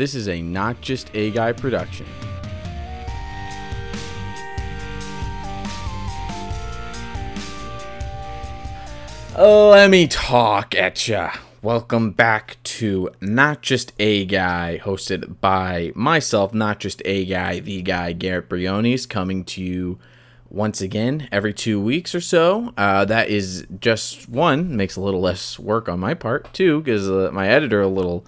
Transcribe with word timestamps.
This 0.00 0.14
is 0.14 0.28
a 0.28 0.40
Not 0.40 0.80
Just 0.80 1.10
A 1.12 1.30
Guy 1.30 1.52
production. 1.52 2.06
Let 9.36 9.90
me 9.90 10.06
talk 10.06 10.74
at 10.74 11.06
ya. 11.06 11.32
Welcome 11.60 12.12
back 12.12 12.56
to 12.62 13.10
Not 13.20 13.60
Just 13.60 13.92
A 13.98 14.24
Guy, 14.24 14.80
hosted 14.82 15.38
by 15.42 15.92
myself, 15.94 16.54
Not 16.54 16.80
Just 16.80 17.02
A 17.04 17.26
Guy, 17.26 17.60
the 17.60 17.82
guy, 17.82 18.12
Garrett 18.12 18.48
Briones, 18.48 19.04
coming 19.04 19.44
to 19.44 19.62
you 19.62 19.98
once 20.48 20.80
again 20.80 21.28
every 21.30 21.52
two 21.52 21.78
weeks 21.78 22.14
or 22.14 22.22
so. 22.22 22.72
Uh, 22.78 23.04
that 23.04 23.28
is 23.28 23.66
just 23.78 24.30
one, 24.30 24.74
makes 24.74 24.96
a 24.96 25.02
little 25.02 25.20
less 25.20 25.58
work 25.58 25.90
on 25.90 26.00
my 26.00 26.14
part, 26.14 26.50
too, 26.54 26.80
because 26.80 27.06
uh, 27.10 27.28
my 27.34 27.48
editor 27.48 27.82
a 27.82 27.86
little 27.86 28.24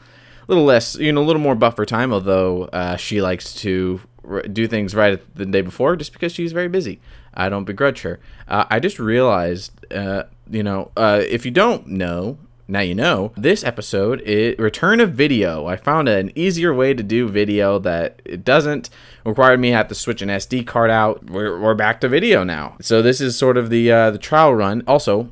little 0.53 0.65
less, 0.67 0.97
you 0.97 1.13
know, 1.13 1.23
a 1.23 1.25
little 1.25 1.43
more 1.43 1.55
buffer 1.55 1.85
time. 1.85 2.13
Although 2.13 2.65
uh, 2.65 2.97
she 2.97 3.23
likes 3.23 3.55
to 3.55 4.01
r- 4.29 4.43
do 4.43 4.69
things 4.69 4.95
right 4.95 5.21
the 5.35 5.47
day 5.47 5.63
before, 5.63 5.97
just 5.97 6.13
because 6.13 6.33
she's 6.33 6.53
very 6.53 6.69
busy. 6.69 7.01
I 7.35 7.49
don't 7.49 7.65
begrudge 7.65 8.03
her. 8.03 8.21
Uh, 8.47 8.67
I 8.71 8.79
just 8.79 8.99
realized, 8.99 9.73
uh, 9.93 10.25
you 10.51 10.63
know, 10.63 10.93
uh, 10.97 11.23
if 11.27 11.45
you 11.47 11.51
don't 11.51 11.87
know, 11.87 12.39
now 12.69 12.81
you 12.81 12.95
know. 12.95 13.33
This 13.37 13.65
episode 13.65 14.21
is 14.23 14.59
return 14.59 15.01
of 15.01 15.13
video. 15.13 15.67
I 15.67 15.77
found 15.77 16.09
an 16.09 16.31
easier 16.35 16.75
way 16.75 16.95
to 16.95 17.03
do 17.03 17.29
video 17.29 17.79
that 17.81 18.21
it 18.25 18.45
doesn't 18.45 18.91
require 19.25 19.57
me 19.57 19.71
have 19.71 19.89
to 19.89 19.95
switch 19.95 20.23
an 20.23 20.29
SD 20.29 20.67
card 20.67 20.91
out. 20.91 21.25
We're, 21.31 21.59
we're 21.59 21.75
back 21.75 22.01
to 22.03 22.09
video 22.09 22.45
now. 22.45 22.77
So 22.81 23.03
this 23.03 23.21
is 23.21 23.37
sort 23.37 23.57
of 23.57 23.71
the 23.71 23.91
uh, 23.91 24.11
the 24.11 24.19
trial 24.19 24.55
run. 24.55 24.83
Also, 24.87 25.31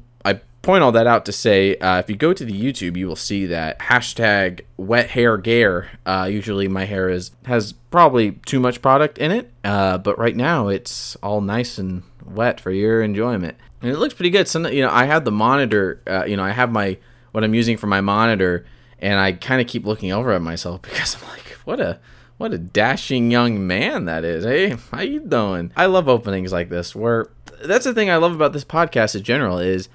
point 0.70 0.84
all 0.84 0.92
that 0.92 1.08
out 1.08 1.24
to 1.24 1.32
say 1.32 1.74
uh, 1.78 1.98
if 1.98 2.08
you 2.08 2.14
go 2.14 2.32
to 2.32 2.44
the 2.44 2.52
YouTube, 2.52 2.96
you 2.96 3.08
will 3.08 3.16
see 3.16 3.44
that 3.46 3.80
hashtag 3.80 4.60
wet 4.76 5.10
hair 5.10 5.36
gear. 5.36 5.90
Uh, 6.06 6.28
usually 6.30 6.68
my 6.68 6.84
hair 6.84 7.08
is 7.08 7.32
has 7.44 7.72
probably 7.72 8.32
too 8.46 8.60
much 8.60 8.80
product 8.80 9.18
in 9.18 9.32
it, 9.32 9.50
uh, 9.64 9.98
but 9.98 10.16
right 10.16 10.36
now 10.36 10.68
it's 10.68 11.16
all 11.24 11.40
nice 11.40 11.76
and 11.76 12.04
wet 12.24 12.60
for 12.60 12.70
your 12.70 13.02
enjoyment. 13.02 13.56
And 13.82 13.90
it 13.90 13.98
looks 13.98 14.14
pretty 14.14 14.30
good. 14.30 14.46
So 14.46 14.68
you 14.68 14.82
know, 14.82 14.90
I 14.92 15.06
have 15.06 15.24
the 15.24 15.32
monitor. 15.32 16.00
Uh, 16.06 16.24
you 16.24 16.36
know, 16.36 16.44
I 16.44 16.52
have 16.52 16.70
my 16.70 16.98
what 17.32 17.42
I'm 17.42 17.54
using 17.54 17.76
for 17.76 17.88
my 17.88 18.00
monitor, 18.00 18.64
and 19.00 19.18
I 19.18 19.32
kind 19.32 19.60
of 19.60 19.66
keep 19.66 19.84
looking 19.84 20.12
over 20.12 20.30
at 20.30 20.40
myself 20.40 20.82
because 20.82 21.16
I'm 21.16 21.28
like, 21.30 21.48
what 21.64 21.80
a 21.80 21.98
what 22.36 22.52
a 22.52 22.58
dashing 22.58 23.32
young 23.32 23.66
man 23.66 24.04
that 24.04 24.24
is. 24.24 24.44
Hey, 24.44 24.76
how 24.92 25.00
you 25.00 25.18
doing? 25.18 25.72
I 25.74 25.86
love 25.86 26.08
openings 26.08 26.52
like 26.52 26.68
this 26.68 26.94
where 26.94 27.26
that's 27.60 27.86
the 27.86 27.92
thing 27.92 28.08
I 28.08 28.18
love 28.18 28.36
about 28.36 28.52
this 28.52 28.64
podcast 28.64 29.16
in 29.16 29.24
general 29.24 29.58
is 29.58 29.88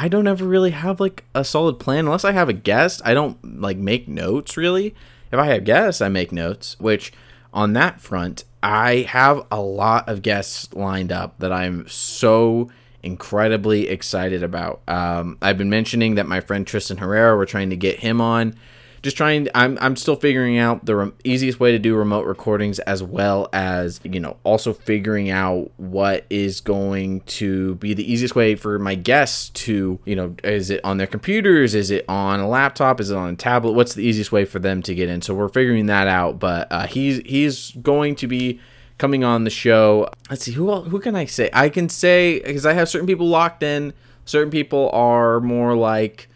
I 0.00 0.08
don't 0.08 0.26
ever 0.26 0.46
really 0.46 0.70
have 0.70 0.98
like 0.98 1.24
a 1.34 1.44
solid 1.44 1.78
plan 1.78 2.06
unless 2.06 2.24
I 2.24 2.32
have 2.32 2.48
a 2.48 2.54
guest. 2.54 3.02
I 3.04 3.12
don't 3.12 3.60
like 3.60 3.76
make 3.76 4.08
notes 4.08 4.56
really. 4.56 4.94
If 5.30 5.38
I 5.38 5.44
have 5.48 5.64
guests, 5.64 6.00
I 6.00 6.08
make 6.08 6.32
notes, 6.32 6.74
which 6.80 7.12
on 7.52 7.74
that 7.74 8.00
front, 8.00 8.44
I 8.62 9.04
have 9.10 9.46
a 9.50 9.60
lot 9.60 10.08
of 10.08 10.22
guests 10.22 10.72
lined 10.72 11.12
up 11.12 11.38
that 11.40 11.52
I'm 11.52 11.86
so 11.86 12.70
incredibly 13.02 13.88
excited 13.88 14.42
about. 14.42 14.80
Um, 14.88 15.36
I've 15.42 15.58
been 15.58 15.68
mentioning 15.68 16.14
that 16.14 16.26
my 16.26 16.40
friend 16.40 16.66
Tristan 16.66 16.96
Herrera, 16.96 17.36
we're 17.36 17.44
trying 17.44 17.68
to 17.68 17.76
get 17.76 17.98
him 17.98 18.22
on. 18.22 18.54
Just 19.02 19.16
trying, 19.16 19.48
I'm, 19.54 19.78
I'm 19.80 19.96
still 19.96 20.16
figuring 20.16 20.58
out 20.58 20.84
the 20.84 20.94
re- 20.94 21.12
easiest 21.24 21.58
way 21.58 21.72
to 21.72 21.78
do 21.78 21.96
remote 21.96 22.26
recordings 22.26 22.78
as 22.80 23.02
well 23.02 23.48
as, 23.52 23.98
you 24.04 24.20
know, 24.20 24.36
also 24.44 24.74
figuring 24.74 25.30
out 25.30 25.70
what 25.78 26.26
is 26.28 26.60
going 26.60 27.20
to 27.22 27.76
be 27.76 27.94
the 27.94 28.12
easiest 28.12 28.34
way 28.34 28.56
for 28.56 28.78
my 28.78 28.94
guests 28.94 29.48
to, 29.50 29.98
you 30.04 30.14
know, 30.14 30.34
is 30.44 30.68
it 30.68 30.84
on 30.84 30.98
their 30.98 31.06
computers? 31.06 31.74
Is 31.74 31.90
it 31.90 32.04
on 32.08 32.40
a 32.40 32.48
laptop? 32.48 33.00
Is 33.00 33.10
it 33.10 33.16
on 33.16 33.32
a 33.32 33.36
tablet? 33.36 33.72
What's 33.72 33.94
the 33.94 34.04
easiest 34.04 34.32
way 34.32 34.44
for 34.44 34.58
them 34.58 34.82
to 34.82 34.94
get 34.94 35.08
in? 35.08 35.22
So 35.22 35.34
we're 35.34 35.48
figuring 35.48 35.86
that 35.86 36.06
out. 36.06 36.38
But 36.38 36.70
uh, 36.70 36.86
he's, 36.86 37.22
he's 37.24 37.70
going 37.82 38.16
to 38.16 38.26
be 38.26 38.60
coming 38.98 39.24
on 39.24 39.44
the 39.44 39.50
show. 39.50 40.10
Let's 40.28 40.44
see 40.44 40.52
who 40.52 40.82
who 40.82 41.00
can 41.00 41.16
I 41.16 41.24
say? 41.24 41.48
I 41.54 41.70
can 41.70 41.88
say 41.88 42.40
because 42.40 42.66
I 42.66 42.74
have 42.74 42.86
certain 42.86 43.06
people 43.06 43.26
locked 43.26 43.62
in. 43.62 43.94
Certain 44.26 44.50
people 44.50 44.90
are 44.92 45.40
more 45.40 45.74
like, 45.74 46.28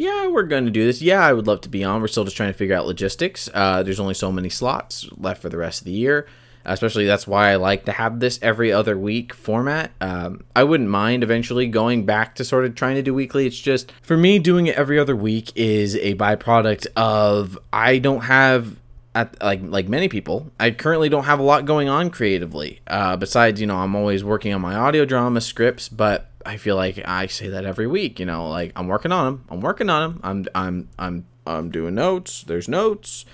yeah, 0.00 0.28
we're 0.28 0.44
going 0.44 0.64
to 0.64 0.70
do 0.70 0.86
this. 0.86 1.02
Yeah, 1.02 1.20
I 1.22 1.34
would 1.34 1.46
love 1.46 1.60
to 1.60 1.68
be 1.68 1.84
on. 1.84 2.00
We're 2.00 2.08
still 2.08 2.24
just 2.24 2.34
trying 2.34 2.50
to 2.50 2.56
figure 2.56 2.74
out 2.74 2.86
logistics. 2.86 3.50
Uh, 3.52 3.82
there's 3.82 4.00
only 4.00 4.14
so 4.14 4.32
many 4.32 4.48
slots 4.48 5.06
left 5.18 5.42
for 5.42 5.50
the 5.50 5.58
rest 5.58 5.82
of 5.82 5.84
the 5.84 5.92
year. 5.92 6.26
Especially 6.64 7.04
that's 7.04 7.26
why 7.26 7.50
I 7.50 7.56
like 7.56 7.84
to 7.84 7.92
have 7.92 8.18
this 8.18 8.38
every 8.40 8.72
other 8.72 8.96
week 8.96 9.34
format. 9.34 9.92
Um, 10.00 10.44
I 10.56 10.64
wouldn't 10.64 10.88
mind 10.88 11.22
eventually 11.22 11.66
going 11.66 12.06
back 12.06 12.34
to 12.36 12.44
sort 12.44 12.64
of 12.64 12.74
trying 12.74 12.96
to 12.96 13.02
do 13.02 13.12
weekly. 13.12 13.46
It's 13.46 13.58
just 13.58 13.92
for 14.00 14.16
me, 14.16 14.38
doing 14.38 14.68
it 14.68 14.76
every 14.76 14.98
other 14.98 15.14
week 15.14 15.52
is 15.54 15.96
a 15.96 16.14
byproduct 16.14 16.86
of 16.96 17.58
I 17.70 17.98
don't 17.98 18.22
have 18.22 18.80
at 19.14 19.40
like 19.42 19.60
like 19.62 19.88
many 19.88 20.08
people, 20.08 20.50
I 20.58 20.70
currently 20.70 21.08
don't 21.08 21.24
have 21.24 21.40
a 21.40 21.42
lot 21.42 21.66
going 21.66 21.88
on 21.88 22.10
creatively. 22.10 22.80
Uh, 22.86 23.16
besides, 23.16 23.60
you 23.60 23.66
know, 23.66 23.76
I'm 23.76 23.94
always 23.94 24.24
working 24.24 24.54
on 24.54 24.60
my 24.60 24.74
audio 24.76 25.04
drama 25.04 25.40
scripts, 25.40 25.88
but 25.88 26.29
I 26.44 26.56
feel 26.56 26.76
like 26.76 27.00
I 27.06 27.26
say 27.26 27.48
that 27.48 27.64
every 27.64 27.86
week. 27.86 28.18
You 28.18 28.26
know, 28.26 28.48
like 28.48 28.72
I'm 28.76 28.88
working 28.88 29.12
on 29.12 29.24
them. 29.24 29.44
I'm 29.48 29.60
working 29.60 29.90
on 29.90 30.02
them. 30.02 30.20
I'm 30.22 30.46
I'm 30.54 30.88
I'm 30.98 31.26
I'm 31.46 31.70
doing 31.70 31.94
notes. 31.94 32.42
There's 32.42 32.68
notes. 32.68 33.24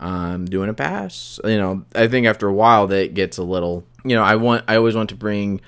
I'm 0.00 0.44
doing 0.44 0.68
a 0.68 0.74
pass. 0.74 1.40
You 1.44 1.58
know, 1.58 1.84
I 1.94 2.08
think 2.08 2.26
after 2.26 2.48
a 2.48 2.52
while 2.52 2.86
that 2.88 3.14
gets 3.14 3.38
a 3.38 3.44
little. 3.44 3.84
You 4.04 4.16
know, 4.16 4.22
I 4.22 4.36
want 4.36 4.64
I 4.68 4.76
always 4.76 4.94
want 4.94 5.08
to 5.10 5.16
bring 5.16 5.60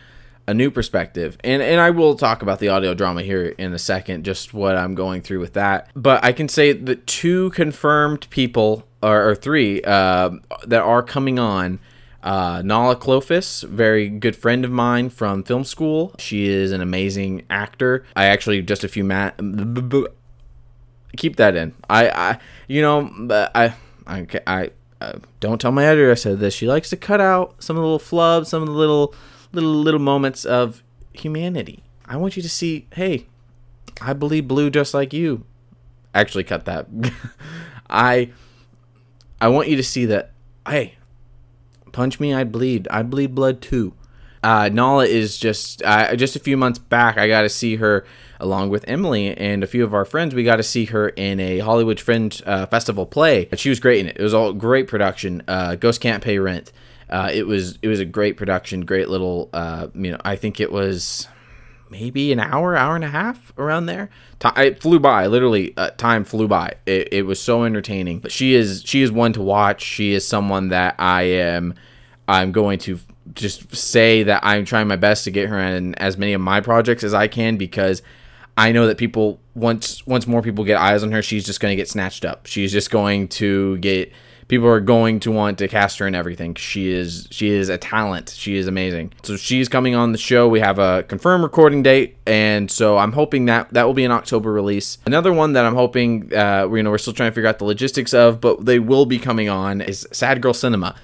a 0.47 0.55
new 0.55 0.71
perspective. 0.71 1.37
And 1.43 1.63
and 1.63 1.81
I 1.81 1.91
will 1.91 2.15
talk 2.15 2.43
about 2.43 2.61
the 2.61 2.69
audio 2.69 2.95
drama 2.95 3.23
here 3.23 3.47
in 3.47 3.73
a 3.73 3.79
second, 3.79 4.25
just 4.25 4.55
what 4.55 4.77
I'm 4.77 4.95
going 4.95 5.23
through 5.23 5.41
with 5.41 5.55
that. 5.55 5.91
But 5.95 6.25
I 6.25 6.33
can 6.33 6.49
say 6.49 6.73
that 6.73 7.07
two 7.07 7.51
confirmed 7.51 8.29
people 8.31 8.87
or, 9.03 9.31
or 9.31 9.35
three 9.35 9.83
uh, 9.83 10.31
that 10.67 10.83
are 10.83 11.03
coming 11.03 11.39
on. 11.39 11.79
Uh, 12.23 12.63
Nala 12.65 12.97
Clofus, 12.97 13.63
very 13.69 14.09
good 14.09 14.35
friend 14.35 14.65
of 14.65 14.71
mine 14.71 15.11
from 15.11 15.43
film 15.45 15.65
school. 15.65 16.15
She 16.19 16.49
is 16.49 16.73
an 16.73 16.81
amazing 16.81 17.45
actor. 17.49 18.05
I 18.17 18.27
actually 18.27 18.63
just 18.63 18.85
a 18.85 18.89
few 18.89 19.05
mat. 19.05 19.39
Keep 21.17 21.37
that 21.37 21.57
in. 21.57 21.75
I, 21.89 22.09
I, 22.09 22.39
you 22.67 22.83
know, 22.83 23.11
I, 23.55 23.75
I, 24.07 24.27
I, 24.47 24.71
uh, 25.01 25.19
don't 25.41 25.61
tell 25.61 25.73
my 25.73 25.85
editor 25.85 26.11
I 26.11 26.15
said 26.15 26.41
this. 26.41 26.55
She 26.55 26.67
likes 26.67 26.91
to 26.91 26.97
cut 26.97 27.21
out 27.21 27.63
some 27.63 27.77
of 27.77 27.83
the 27.83 27.89
little 27.89 27.99
flubs, 27.99 28.47
some 28.47 28.63
of 28.63 28.69
the 28.69 28.75
little, 28.75 29.15
little, 29.53 29.75
little 29.75 30.01
moments 30.01 30.45
of 30.45 30.83
humanity. 31.13 31.85
I 32.07 32.17
want 32.17 32.37
you 32.37 32.43
to 32.43 32.49
see. 32.49 32.87
Hey, 32.93 33.27
I 34.01 34.13
believe 34.13 34.49
blue 34.49 34.71
just 34.71 34.95
like 34.95 35.13
you. 35.13 35.45
Actually, 36.15 36.45
cut 36.45 36.65
that. 36.65 36.87
I 37.91 38.31
I 39.41 39.49
want 39.49 39.69
you 39.69 39.77
to 39.77 39.83
see 39.83 40.07
that, 40.07 40.33
hey, 40.67 40.96
punch 41.97 42.21
me, 42.21 42.35
I'd 42.35 42.53
bleed. 42.53 42.87
I 42.91 43.03
bleed 43.03 43.35
blood 43.35 43.63
too. 43.63 43.95
Uh, 44.45 44.69
Nala 44.73 45.07
is 45.07 45.39
just 45.39 45.83
uh, 45.83 46.15
just 46.15 46.37
a 46.37 46.39
few 46.39 46.57
months 46.57 46.79
back. 46.79 47.17
I 47.17 47.27
got 47.27 47.43
to 47.43 47.49
see 47.49 47.77
her 47.77 48.05
along 48.39 48.69
with 48.69 48.85
Emily 48.87 49.35
and 49.37 49.65
a 49.65 49.67
few 49.67 49.83
of 49.83 49.95
our 49.95 50.05
friends. 50.05 50.35
We 50.35 50.45
got 50.45 50.57
to 50.57 50.63
see 50.63 50.85
her 50.87 51.09
in 51.09 51.41
a 51.41 51.59
Hollywood 51.61 51.99
Fringe 51.99 52.43
uh, 52.45 52.67
Festival 52.67 53.07
play. 53.07 53.49
She 53.57 53.71
was 53.71 53.81
great 53.81 54.01
in 54.01 54.07
it. 54.07 54.19
It 54.19 54.23
was 54.23 54.35
all 54.35 54.53
great 54.53 54.89
production. 54.89 55.43
Uh, 55.49 55.75
Ghost 55.75 56.03
can't 56.03 56.23
pay 56.23 56.39
rent. 56.39 56.71
Uh, 57.09 57.31
it 57.33 57.47
was 57.47 57.79
it 57.81 57.89
was 57.89 57.99
a 57.99 58.05
great 58.05 58.37
production. 58.37 58.85
Great 58.85 59.09
little. 59.09 59.49
Uh, 59.55 59.89
you 59.95 60.13
know, 60.13 60.19
I 60.23 60.37
think 60.37 60.61
it 60.61 60.71
was 60.71 61.27
maybe 61.91 62.33
an 62.33 62.41
hour, 62.41 62.77
hour 62.77 62.95
and 62.95 63.05
a 63.05 63.09
half 63.09 63.53
around 63.59 63.87
there. 63.87 64.11
it 64.57 64.81
flew 64.81 64.99
by. 64.99 65.27
Literally, 65.27 65.77
uh, 65.77 65.91
time 65.91 66.25
flew 66.25 66.49
by. 66.49 66.75
It, 66.87 67.13
it 67.13 67.23
was 67.23 67.41
so 67.41 67.65
entertaining. 67.65 68.21
But 68.21 68.33
she 68.33 68.55
is 68.55 68.83
she 68.85 69.03
is 69.03 69.13
one 69.13 69.33
to 69.35 69.43
watch. 69.43 69.83
She 69.83 70.13
is 70.13 70.27
someone 70.27 70.69
that 70.69 70.95
I 70.99 71.23
am. 71.23 71.75
I'm 72.29 72.53
going 72.53 72.79
to 72.81 72.99
just 73.35 73.75
say 73.75 74.23
that 74.25 74.45
I'm 74.45 74.65
trying 74.65 74.89
my 74.89 74.97
best 74.97 75.25
to 75.25 75.31
get 75.31 75.49
her 75.49 75.59
in 75.59 75.95
as 75.97 76.17
many 76.17 76.33
of 76.33 76.41
my 76.41 76.61
projects 76.61 77.05
as 77.05 77.15
I 77.15 77.29
can 77.29 77.57
because 77.57 78.03
I 78.57 78.73
know 78.73 78.87
that 78.87 78.99
people 78.99 79.41
once 79.55 80.07
once 80.07 80.27
more 80.27 80.43
people 80.43 80.65
get 80.65 80.79
eyes 80.79 81.03
on 81.03 81.13
her, 81.13 81.23
she's 81.23 81.45
just 81.45 81.61
going 81.61 81.73
to 81.73 81.77
get 81.77 81.89
snatched 81.89 82.25
up. 82.25 82.47
She's 82.47 82.73
just 82.73 82.91
going 82.91 83.29
to 83.29 83.79
get 83.79 84.13
people 84.49 84.69
are 84.69 84.81
going 84.81 85.21
to 85.21 85.33
want 85.33 85.59
to 85.59 85.69
cast 85.69 85.99
her 85.99 86.07
in 86.07 86.15
everything. 86.15 86.55
She 86.55 86.89
is 86.89 87.29
she 87.31 87.49
is 87.49 87.69
a 87.69 87.79
talent. 87.79 88.31
She 88.37 88.57
is 88.57 88.67
amazing. 88.67 89.13
So 89.23 89.37
she's 89.37 89.69
coming 89.69 89.95
on 89.95 90.13
the 90.13 90.19
show. 90.19 90.49
We 90.49 90.61
have 90.61 90.79
a 90.79 91.03
confirmed 91.05 91.43
recording 91.45 91.83
date, 91.83 92.17
and 92.27 92.71
so 92.71 92.99
I'm 92.99 93.13
hoping 93.13 93.47
that 93.47 93.71
that 93.71 93.85
will 93.85 93.95
be 93.95 94.05
an 94.05 94.13
October 94.13 94.53
release. 94.53 94.99
Another 95.07 95.33
one 95.33 95.53
that 95.55 95.65
I'm 95.65 95.75
hoping, 95.75 96.35
uh, 96.35 96.69
you 96.71 96.83
know, 96.83 96.91
we're 96.91 96.99
still 96.99 97.13
trying 97.13 97.31
to 97.31 97.35
figure 97.35 97.49
out 97.49 97.59
the 97.59 97.65
logistics 97.65 98.15
of, 98.15 98.41
but 98.41 98.65
they 98.65 98.79
will 98.79 99.07
be 99.07 99.19
coming 99.19 99.49
on 99.49 99.81
is 99.81 100.07
Sad 100.13 100.41
Girl 100.41 100.55
Cinema. 100.55 100.95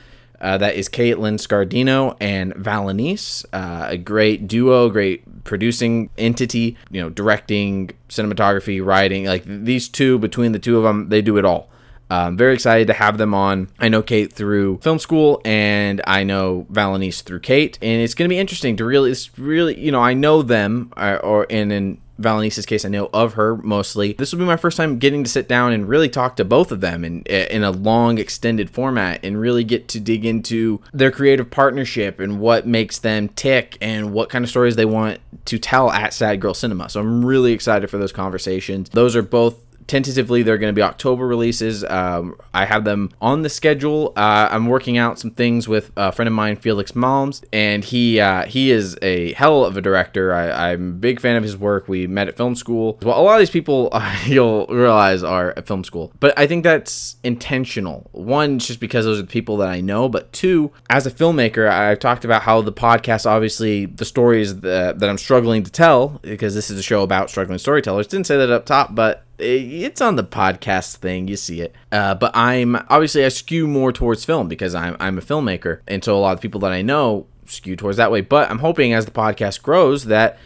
Uh, 0.41 0.59
that 0.59 0.75
is 0.75 0.89
Caitlin 0.89 1.39
Scardino 1.39 2.17
and 2.21 2.53
Valenice, 2.55 3.45
uh, 3.53 3.87
a 3.91 3.97
great 3.97 4.49
duo, 4.49 4.89
great 4.91 5.45
producing 5.45 6.11
entity, 6.19 6.77
you 6.91 7.01
know, 7.01 7.09
directing, 7.09 7.93
cinematography, 8.09 8.85
writing. 8.85 9.25
Like 9.25 9.45
these 9.47 9.89
two, 9.89 10.19
between 10.19 10.51
the 10.51 10.59
two 10.59 10.79
of 10.79 10.83
them, 10.83 11.11
they 11.11 11.23
do 11.23 11.37
it 11.39 11.45
all. 11.45 11.71
I'm 12.13 12.37
very 12.37 12.55
excited 12.55 12.87
to 12.89 12.95
have 12.95 13.19
them 13.19 13.35
on. 13.35 13.69
I 13.79 13.89
know 13.89 14.03
Kate 14.03 14.33
through 14.33 14.79
film 14.79 14.99
school, 14.99 15.41
and 15.45 16.01
I 16.07 16.25
know 16.25 16.67
Valenice 16.71 17.23
through 17.23 17.41
Kate, 17.41 17.79
and 17.81 18.03
it's 18.03 18.15
going 18.15 18.29
to 18.29 18.33
be 18.33 18.39
interesting 18.39 18.77
to 18.77 18.85
really, 18.85 19.11
it's 19.11 19.39
really, 19.39 19.79
you 19.79 19.93
know, 19.93 20.01
I 20.01 20.15
know 20.15 20.43
them, 20.43 20.93
or, 20.97 21.03
uh, 21.03 21.17
or 21.19 21.47
and 21.51 21.73
in 21.73 21.99
Valenice's 22.21 22.67
case, 22.67 22.85
I 22.85 22.89
know 22.89 23.09
of 23.13 23.35
her 23.35 23.57
mostly. 23.57 24.13
This 24.13 24.33
will 24.33 24.39
be 24.39 24.45
my 24.45 24.57
first 24.57 24.77
time 24.77 24.99
getting 24.99 25.25
to 25.25 25.31
sit 25.31 25.49
down 25.49 25.73
and 25.73 25.89
really 25.89 26.09
talk 26.09 26.37
to 26.37 26.45
both 26.45 26.71
of 26.71 26.81
them 26.81 27.05
in 27.05 27.23
in 27.23 27.65
a 27.65 27.71
long, 27.71 28.19
extended 28.19 28.71
format, 28.71 29.25
and 29.25 29.41
really 29.41 29.65
get 29.65 29.89
to 29.89 30.01
dig 30.01 30.25
into 30.25 30.81
their 30.93 31.11
creative 31.11 31.51
partnership 31.51 32.21
and 32.21 32.39
what 32.39 32.67
makes 32.67 32.99
them 32.99 33.29
tick 33.31 33.77
and 33.81 34.13
what 34.13 34.29
kind 34.29 34.45
of 34.45 34.51
stories 34.51 34.77
they 34.77 34.85
want 34.85 35.21
to 35.47 35.59
tell 35.59 35.91
at 35.91 36.15
Sad 36.15 36.41
Girl 36.41 36.55
Cinema. 36.55 36.89
So 36.89 37.01
I'm 37.01 37.25
really 37.25 37.53
excited 37.53 37.89
for 37.89 37.99
those 37.99 38.13
conversations. 38.13 38.91
Those 38.91 39.17
are 39.17 39.23
both 39.23 39.57
tentatively 39.93 40.43
they're 40.43 40.57
going 40.57 40.71
to 40.71 40.75
be 40.75 40.81
October 40.81 41.27
releases. 41.27 41.85
Um, 41.85 42.35
I 42.55 42.65
have 42.65 42.85
them 42.85 43.11
on 43.21 43.43
the 43.43 43.51
schedule. 43.51 44.15
Uh, 44.17 44.49
I'm 44.51 44.67
working 44.67 44.97
out 44.97 45.19
some 45.19 45.31
things 45.31 45.69
with 45.69 45.93
a 45.99 46.11
friend 46.11 46.27
of 46.27 46.33
mine, 46.33 46.57
Felix 46.57 46.93
Malms, 46.93 47.45
and 47.53 47.85
he 47.85 48.19
uh, 48.19 48.47
he 48.47 48.71
is 48.71 48.97
a 49.03 49.35
hell 49.35 49.67
of 49.67 49.77
a 49.77 49.83
director. 49.83 50.33
I, 50.33 50.73
am 50.73 50.89
a 50.89 50.93
big 50.95 51.21
fan 51.21 51.37
of 51.37 51.43
his 51.43 51.59
work. 51.59 51.89
We 51.89 52.07
met 52.07 52.27
at 52.27 52.39
film 52.39 52.55
school. 52.55 52.99
Well, 53.03 53.21
a 53.21 53.23
lot 53.23 53.35
of 53.35 53.41
these 53.41 53.51
people 53.51 53.91
uh, 53.93 54.19
you'll 54.25 54.67
realize 54.69 55.23
are 55.23 55.51
at 55.59 55.67
film 55.67 55.85
school, 55.85 56.11
but 56.21 56.33
I 56.39 56.47
think 56.47 56.65
that's 56.65 57.17
intentional. 57.23 58.09
One, 58.13 58.61
just 58.61 58.81
because 58.81 59.05
those 59.05 59.19
are 59.19 59.23
the 59.23 59.29
people 59.29 59.59
that 59.59 59.69
I 59.69 59.83
know, 59.83 60.09
but 60.09 60.33
two, 60.33 60.73
as 60.89 61.07
a 61.07 61.11
filmmaker, 61.11 61.69
I've 61.69 61.99
talked 61.99 62.25
about 62.25 62.41
how 62.41 62.63
the 62.63 62.73
podcast, 62.73 63.27
obviously, 63.27 63.85
the 63.85 64.07
stories 64.07 64.61
that, 64.61 65.01
that 65.01 65.11
I'm 65.11 65.19
struggling 65.19 65.65
to 65.65 65.71
tell, 65.71 66.19
because 66.23 66.55
this 66.55 66.71
is 66.71 66.79
a 66.79 66.83
show 66.83 67.03
about 67.03 67.29
struggling 67.29 67.59
storytellers. 67.59 68.07
Didn't 68.07 68.27
say 68.27 68.39
that 68.39 68.49
up 68.49 68.65
top, 68.65 68.95
but 68.95 69.25
it's 69.43 70.01
on 70.01 70.17
the 70.17 70.25
podcast 70.25 70.97
thing 70.97 71.29
you 71.29 71.37
see 71.37 71.61
it. 71.61 71.75
Uh, 71.91 72.15
but 72.15 72.31
i'm 72.35 72.77
obviously 72.89 73.25
i 73.25 73.29
skew 73.29 73.67
more 73.67 73.93
towards 73.93 74.25
film 74.25 74.49
because 74.49 74.75
i'm, 74.75 74.97
I'm 75.01 75.19
a 75.19 75.23
filmmaker. 75.23 75.81
And 75.87 76.03
so 76.05 76.17
a 76.17 76.21
lot 76.21 76.33
of 76.33 76.41
people 76.41 76.61
that 76.61 76.73
i 76.73 76.83
know 76.83 77.27
skew 77.47 77.77
towards 77.77 77.97
that 77.97 78.11
way. 78.11 78.21
But 78.21 78.51
i'm 78.51 78.61
hoping 78.61 78.93
as 78.93 79.05
the 79.05 79.13
podcast 79.13 79.63
grows 79.63 80.05
that 80.05 80.39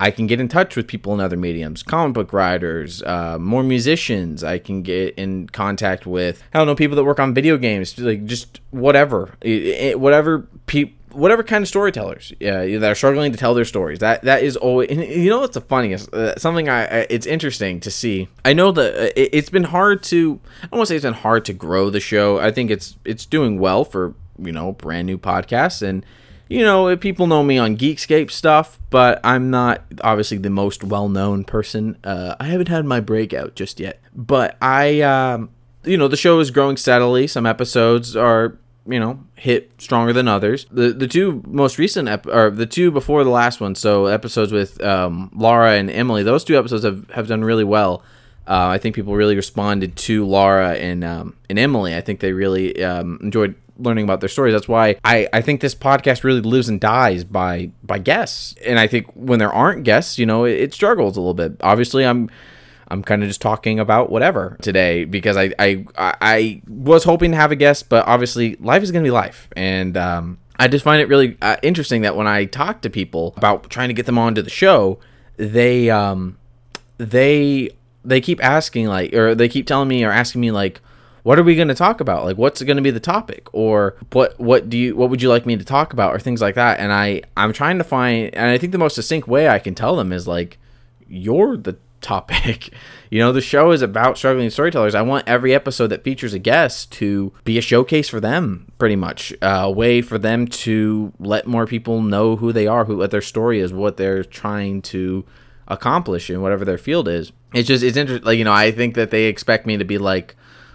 I 0.00 0.10
can 0.10 0.26
get 0.26 0.40
in 0.40 0.48
touch 0.48 0.76
with 0.76 0.88
people 0.88 1.14
in 1.14 1.20
other 1.20 1.36
mediums, 1.36 1.82
comic 1.82 2.14
book 2.14 2.32
writers, 2.32 3.02
uh, 3.04 3.38
more 3.38 3.62
musicians. 3.62 4.42
I 4.42 4.58
can 4.58 4.82
get 4.82 5.14
in 5.14 5.48
contact 5.48 6.04
with 6.04 6.42
I 6.52 6.58
don't 6.58 6.66
know 6.66 6.74
people 6.74 6.96
that 6.96 7.04
work 7.04 7.20
on 7.20 7.32
video 7.32 7.56
games, 7.56 7.98
like 7.98 8.24
just 8.24 8.60
whatever, 8.70 9.30
it, 9.40 9.62
it, 9.62 10.00
whatever 10.00 10.48
people 10.66 10.96
whatever 11.14 11.42
kind 11.42 11.62
of 11.62 11.68
storytellers 11.68 12.32
yeah, 12.40 12.64
that 12.78 12.90
are 12.90 12.94
struggling 12.94 13.32
to 13.32 13.38
tell 13.38 13.54
their 13.54 13.64
stories. 13.64 14.00
That 14.00 14.22
that 14.22 14.42
is 14.42 14.56
always 14.56 14.90
you 14.90 15.30
know 15.30 15.40
what's 15.40 15.54
the 15.54 15.60
funniest 15.60 16.12
uh, 16.12 16.36
something 16.36 16.68
I, 16.68 16.82
I, 16.84 17.06
it's 17.10 17.26
interesting 17.26 17.80
to 17.80 17.90
see. 17.90 18.28
I 18.44 18.52
know 18.52 18.72
that 18.72 18.94
uh, 18.94 19.12
it, 19.16 19.34
has 19.34 19.50
been 19.50 19.64
hard 19.64 20.02
to 20.04 20.40
I 20.70 20.76
want 20.76 20.86
to 20.86 20.92
say 20.92 20.96
it's 20.96 21.04
been 21.04 21.14
hard 21.14 21.44
to 21.46 21.52
grow 21.52 21.90
the 21.90 22.00
show. 22.00 22.38
I 22.38 22.50
think 22.50 22.70
it's 22.70 22.96
it's 23.04 23.26
doing 23.26 23.58
well 23.58 23.84
for 23.84 24.14
you 24.38 24.52
know 24.52 24.72
brand 24.72 25.06
new 25.06 25.18
podcasts 25.18 25.80
and 25.82 26.04
you 26.48 26.62
know 26.62 26.96
people 26.96 27.26
know 27.26 27.42
me 27.42 27.58
on 27.58 27.76
Geekscape 27.76 28.30
stuff, 28.30 28.78
but 28.90 29.20
I'm 29.24 29.50
not 29.50 29.82
obviously 30.02 30.38
the 30.38 30.50
most 30.50 30.84
well 30.84 31.08
known 31.08 31.44
person. 31.44 31.98
Uh, 32.04 32.36
I 32.40 32.44
haven't 32.44 32.68
had 32.68 32.84
my 32.84 33.00
breakout 33.00 33.54
just 33.54 33.80
yet, 33.80 34.00
but 34.14 34.56
I. 34.60 35.00
Um, 35.00 35.50
you 35.86 35.98
know 35.98 36.08
the 36.08 36.16
show 36.16 36.40
is 36.40 36.50
growing 36.50 36.78
steadily. 36.78 37.26
Some 37.26 37.44
episodes 37.44 38.16
are 38.16 38.56
you 38.86 39.00
know 39.00 39.18
hit 39.34 39.70
stronger 39.78 40.12
than 40.12 40.28
others. 40.28 40.66
The 40.70 40.92
the 40.92 41.08
two 41.08 41.42
most 41.46 41.78
recent 41.78 42.08
ep- 42.08 42.26
or 42.26 42.50
the 42.50 42.66
two 42.66 42.90
before 42.90 43.24
the 43.24 43.30
last 43.30 43.60
one, 43.60 43.74
so 43.74 44.06
episodes 44.06 44.52
with 44.52 44.82
um, 44.82 45.30
Laura 45.34 45.72
and 45.72 45.90
Emily, 45.90 46.22
those 46.22 46.44
two 46.44 46.58
episodes 46.58 46.84
have, 46.84 47.08
have 47.10 47.28
done 47.28 47.44
really 47.44 47.64
well. 47.64 48.02
Uh, 48.46 48.68
I 48.68 48.78
think 48.78 48.94
people 48.94 49.14
really 49.14 49.36
responded 49.36 49.96
to 49.96 50.26
Laura 50.26 50.74
and 50.74 51.02
um, 51.02 51.36
and 51.48 51.58
Emily. 51.58 51.96
I 51.96 52.00
think 52.00 52.20
they 52.20 52.32
really 52.32 52.82
um, 52.84 53.18
enjoyed 53.22 53.54
learning 53.78 54.04
about 54.04 54.20
their 54.20 54.28
stories. 54.28 54.52
That's 54.54 54.68
why 54.68 54.96
I, 55.04 55.28
I 55.32 55.40
think 55.40 55.60
this 55.60 55.74
podcast 55.74 56.22
really 56.24 56.40
lives 56.40 56.68
and 56.68 56.80
dies 56.80 57.24
by 57.24 57.70
by 57.82 57.98
guests. 57.98 58.54
And 58.64 58.78
I 58.78 58.86
think 58.86 59.06
when 59.14 59.38
there 59.38 59.52
aren't 59.52 59.84
guests, 59.84 60.18
you 60.18 60.26
know, 60.26 60.44
it, 60.44 60.60
it 60.60 60.74
struggles 60.74 61.16
a 61.16 61.20
little 61.20 61.34
bit. 61.34 61.56
Obviously, 61.60 62.04
I'm 62.04 62.30
I'm 62.88 63.02
kind 63.02 63.22
of 63.22 63.28
just 63.28 63.40
talking 63.40 63.80
about 63.80 64.10
whatever 64.10 64.56
today 64.62 65.04
because 65.04 65.36
I 65.36 65.52
I 65.58 65.84
I 65.96 66.62
was 66.68 67.04
hoping 67.04 67.30
to 67.30 67.36
have 67.36 67.52
a 67.52 67.56
guest, 67.56 67.88
but 67.88 68.06
obviously 68.06 68.56
life 68.56 68.82
is 68.82 68.90
gonna 68.90 69.04
be 69.04 69.10
life, 69.10 69.48
and 69.56 69.96
um, 69.96 70.38
I 70.58 70.68
just 70.68 70.84
find 70.84 71.00
it 71.00 71.08
really 71.08 71.36
uh, 71.42 71.56
interesting 71.62 72.02
that 72.02 72.16
when 72.16 72.26
I 72.26 72.44
talk 72.44 72.82
to 72.82 72.90
people 72.90 73.34
about 73.36 73.70
trying 73.70 73.88
to 73.88 73.94
get 73.94 74.06
them 74.06 74.18
onto 74.18 74.42
the 74.42 74.50
show, 74.50 74.98
they 75.36 75.90
um 75.90 76.38
they 76.98 77.70
they 78.04 78.20
keep 78.20 78.42
asking 78.44 78.86
like 78.86 79.12
or 79.14 79.34
they 79.34 79.48
keep 79.48 79.66
telling 79.66 79.88
me 79.88 80.04
or 80.04 80.10
asking 80.10 80.40
me 80.40 80.50
like 80.50 80.80
what 81.24 81.38
are 81.38 81.42
we 81.42 81.56
going 81.56 81.68
to 81.68 81.74
talk 81.74 82.02
about? 82.02 82.22
Like 82.24 82.36
what's 82.36 82.62
going 82.62 82.76
to 82.76 82.82
be 82.82 82.90
the 82.90 83.00
topic? 83.00 83.48
Or 83.52 83.96
what 84.12 84.38
what 84.38 84.68
do 84.68 84.76
you 84.76 84.94
what 84.94 85.08
would 85.08 85.22
you 85.22 85.30
like 85.30 85.46
me 85.46 85.56
to 85.56 85.64
talk 85.64 85.92
about? 85.92 86.14
or 86.14 86.18
things 86.18 86.40
like 86.40 86.54
that. 86.54 86.78
And 86.78 86.92
i 86.92 87.22
i'm 87.36 87.52
trying 87.52 87.78
to 87.78 87.84
find 87.84 88.34
and 88.34 88.50
i 88.50 88.58
think 88.58 88.72
the 88.72 88.78
most 88.78 88.94
succinct 88.94 89.26
way 89.26 89.48
i 89.48 89.58
can 89.58 89.74
tell 89.74 89.96
them 89.96 90.12
is 90.12 90.28
like 90.28 90.58
you're 91.08 91.56
the 91.56 91.76
topic. 92.04 92.70
You 93.10 93.20
know, 93.20 93.30
the 93.30 93.40
show 93.40 93.70
is 93.70 93.80
about 93.80 94.18
struggling 94.18 94.50
storytellers. 94.50 94.96
I 94.96 95.02
want 95.02 95.28
every 95.28 95.54
episode 95.54 95.86
that 95.88 96.02
features 96.02 96.34
a 96.34 96.40
guest 96.40 96.90
to 96.92 97.32
be 97.44 97.56
a 97.58 97.60
showcase 97.60 98.08
for 98.08 98.18
them, 98.18 98.72
pretty 98.76 98.96
much. 98.96 99.32
Uh, 99.40 99.60
a 99.64 99.70
way 99.70 100.02
for 100.02 100.18
them 100.18 100.48
to 100.48 101.12
let 101.20 101.46
more 101.46 101.64
people 101.64 102.02
know 102.02 102.34
who 102.34 102.52
they 102.52 102.66
are, 102.66 102.86
who 102.86 102.96
what 102.96 103.12
their 103.12 103.22
story 103.22 103.60
is, 103.60 103.72
what 103.72 103.98
they're 103.98 104.24
trying 104.24 104.82
to 104.82 105.24
accomplish 105.68 106.28
in 106.28 106.42
whatever 106.42 106.64
their 106.64 106.78
field 106.78 107.06
is. 107.06 107.30
It's 107.52 107.68
just 107.68 107.84
it's 107.84 107.96
interesting. 107.96 108.26
Like 108.26 108.38
you 108.38 108.44
know, 108.44 108.52
I 108.52 108.72
think 108.72 108.96
that 108.96 109.12
they 109.12 109.26
expect 109.26 109.64
me 109.64 109.76
to 109.76 109.84
be 109.84 109.98
like, 109.98 110.34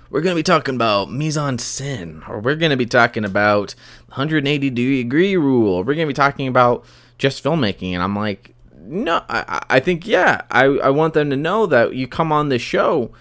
we're 0.10 0.22
gonna 0.22 0.36
be 0.36 0.44
talking 0.44 0.76
about 0.76 1.12
mise 1.12 1.38
en 1.38 1.58
scène, 1.58 2.28
or 2.30 2.40
we're 2.40 2.56
gonna 2.56 2.78
be 2.78 2.86
talking 2.86 3.26
about 3.26 3.76
180 4.08 4.70
degree 4.70 5.36
rule, 5.36 5.74
or 5.74 5.84
we're 5.84 5.96
gonna 5.96 6.08
be 6.08 6.14
talking 6.14 6.48
about 6.48 6.86
just 7.18 7.44
filmmaking, 7.44 7.92
and 7.92 8.02
I'm 8.02 8.16
like, 8.16 8.56
no, 8.89 9.24
I, 9.30 9.63
I 9.69 9.80
think 9.80 10.07
yeah. 10.07 10.41
I, 10.50 10.63
I 10.63 10.89
want 10.89 11.13
them 11.13 11.30
to 11.30 11.38
know 11.38 11.68
that 11.68 11.94
you 11.94 12.07
come 12.07 12.31
on 12.31 12.50
this 12.50 12.62
show, 12.62 13.12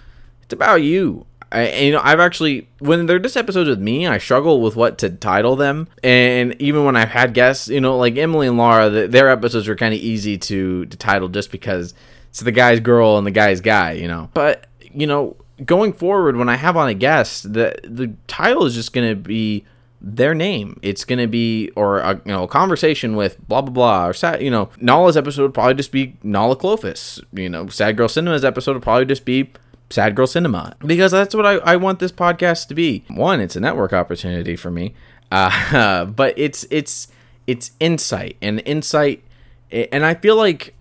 it's 0.42 0.52
about 0.54 0.76
you. 0.82 1.26
I, 1.52 1.60
and, 1.60 1.86
you 1.86 1.92
know, 1.92 2.00
I've 2.02 2.20
actually 2.20 2.68
when 2.78 3.06
they're 3.06 3.18
just 3.18 3.36
episodes 3.36 3.68
with 3.68 3.80
me, 3.80 4.06
I 4.06 4.18
struggle 4.18 4.62
with 4.62 4.76
what 4.76 4.98
to 4.98 5.10
title 5.10 5.56
them. 5.56 5.88
And 6.02 6.54
even 6.60 6.84
when 6.84 6.96
I've 6.96 7.10
had 7.10 7.34
guests, 7.34 7.68
you 7.68 7.80
know, 7.80 7.98
like 7.98 8.16
Emily 8.16 8.46
and 8.46 8.56
Laura, 8.56 8.88
the, 8.88 9.08
their 9.08 9.28
episodes 9.28 9.68
were 9.68 9.76
kind 9.76 9.94
of 9.94 10.00
easy 10.00 10.38
to 10.38 10.86
to 10.86 10.96
title 10.96 11.28
just 11.28 11.50
because 11.50 11.92
it's 12.30 12.40
the 12.40 12.52
guy's 12.52 12.80
girl 12.80 13.18
and 13.18 13.26
the 13.26 13.30
guy's 13.30 13.60
guy, 13.60 13.92
you 13.92 14.08
know. 14.08 14.30
But 14.32 14.66
you 14.80 15.06
know, 15.06 15.36
going 15.64 15.92
forward, 15.92 16.36
when 16.36 16.48
I 16.48 16.56
have 16.56 16.76
on 16.76 16.88
a 16.88 16.94
guest, 16.94 17.52
the 17.52 17.74
the 17.84 18.14
title 18.26 18.64
is 18.64 18.74
just 18.74 18.94
gonna 18.94 19.14
be 19.14 19.64
their 20.00 20.34
name. 20.34 20.78
It's 20.82 21.04
going 21.04 21.18
to 21.18 21.26
be, 21.26 21.70
or 21.76 21.98
a, 21.98 22.14
you 22.24 22.32
know, 22.32 22.44
a 22.44 22.48
conversation 22.48 23.16
with 23.16 23.36
blah, 23.48 23.62
blah, 23.62 23.72
blah, 23.72 24.06
or, 24.06 24.12
sad, 24.12 24.42
you 24.42 24.50
know, 24.50 24.70
Nala's 24.80 25.16
episode 25.16 25.42
would 25.42 25.54
probably 25.54 25.74
just 25.74 25.92
be 25.92 26.16
Nala 26.22 26.56
Clofus. 26.56 27.22
You 27.32 27.48
know, 27.48 27.68
Sad 27.68 27.96
Girl 27.96 28.08
Cinema's 28.08 28.44
episode 28.44 28.74
would 28.74 28.82
probably 28.82 29.06
just 29.06 29.24
be 29.24 29.50
Sad 29.90 30.14
Girl 30.14 30.26
Cinema. 30.26 30.76
Because 30.84 31.12
that's 31.12 31.34
what 31.34 31.46
I, 31.46 31.54
I 31.56 31.76
want 31.76 31.98
this 31.98 32.12
podcast 32.12 32.68
to 32.68 32.74
be. 32.74 33.04
One, 33.08 33.40
it's 33.40 33.56
a 33.56 33.60
network 33.60 33.92
opportunity 33.92 34.56
for 34.56 34.70
me. 34.70 34.94
Uh, 35.30 36.06
but 36.06 36.32
it's, 36.38 36.64
it's, 36.70 37.08
it's 37.46 37.72
insight 37.80 38.38
and 38.40 38.62
insight. 38.64 39.22
And 39.70 40.06
I 40.06 40.14
feel 40.14 40.36
like, 40.36 40.74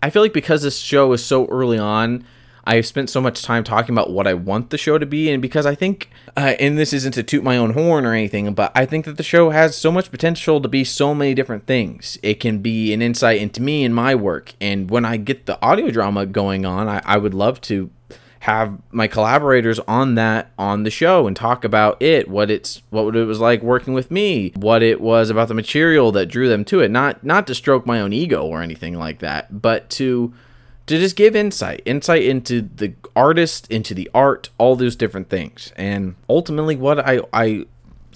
I 0.00 0.10
feel 0.10 0.22
like 0.22 0.32
because 0.32 0.62
this 0.62 0.78
show 0.78 1.12
is 1.12 1.24
so 1.24 1.46
early 1.46 1.76
on, 1.78 2.24
I've 2.66 2.86
spent 2.86 3.10
so 3.10 3.20
much 3.20 3.42
time 3.42 3.64
talking 3.64 3.94
about 3.94 4.10
what 4.10 4.26
I 4.26 4.34
want 4.34 4.70
the 4.70 4.78
show 4.78 4.98
to 4.98 5.06
be, 5.06 5.30
and 5.30 5.42
because 5.42 5.66
I 5.66 5.74
think, 5.74 6.10
uh, 6.36 6.54
and 6.58 6.78
this 6.78 6.92
isn't 6.92 7.12
to 7.12 7.22
toot 7.22 7.44
my 7.44 7.56
own 7.56 7.74
horn 7.74 8.06
or 8.06 8.12
anything, 8.12 8.52
but 8.54 8.72
I 8.74 8.86
think 8.86 9.04
that 9.04 9.16
the 9.16 9.22
show 9.22 9.50
has 9.50 9.76
so 9.76 9.92
much 9.92 10.10
potential 10.10 10.60
to 10.60 10.68
be 10.68 10.84
so 10.84 11.14
many 11.14 11.34
different 11.34 11.66
things. 11.66 12.18
It 12.22 12.40
can 12.40 12.58
be 12.58 12.92
an 12.92 13.02
insight 13.02 13.40
into 13.40 13.62
me 13.62 13.84
and 13.84 13.94
my 13.94 14.14
work, 14.14 14.54
and 14.60 14.90
when 14.90 15.04
I 15.04 15.16
get 15.16 15.46
the 15.46 15.60
audio 15.62 15.90
drama 15.90 16.26
going 16.26 16.64
on, 16.64 16.88
I, 16.88 17.02
I 17.04 17.18
would 17.18 17.34
love 17.34 17.60
to 17.62 17.90
have 18.44 18.78
my 18.92 19.06
collaborators 19.06 19.78
on 19.80 20.16
that 20.16 20.50
on 20.58 20.82
the 20.82 20.90
show 20.90 21.26
and 21.26 21.34
talk 21.34 21.64
about 21.64 22.00
it 22.02 22.28
what 22.28 22.50
it's 22.50 22.82
what 22.90 23.16
it 23.16 23.24
was 23.24 23.40
like 23.40 23.62
working 23.62 23.94
with 23.94 24.10
me 24.10 24.52
what 24.56 24.82
it 24.82 25.00
was 25.00 25.30
about 25.30 25.48
the 25.48 25.54
material 25.54 26.12
that 26.12 26.26
drew 26.26 26.46
them 26.46 26.62
to 26.62 26.80
it 26.80 26.90
not 26.90 27.24
not 27.24 27.46
to 27.46 27.54
stroke 27.54 27.86
my 27.86 27.98
own 28.02 28.12
ego 28.12 28.44
or 28.44 28.60
anything 28.60 28.98
like 28.98 29.20
that 29.20 29.62
but 29.62 29.88
to 29.88 30.30
to 30.86 30.98
just 30.98 31.16
give 31.16 31.34
insight, 31.34 31.82
insight 31.84 32.22
into 32.22 32.62
the 32.62 32.94
artist, 33.16 33.70
into 33.70 33.94
the 33.94 34.10
art, 34.14 34.50
all 34.58 34.76
those 34.76 34.96
different 34.96 35.28
things. 35.28 35.72
And 35.76 36.16
ultimately, 36.28 36.76
what 36.76 36.98
I, 36.98 37.20
I 37.32 37.66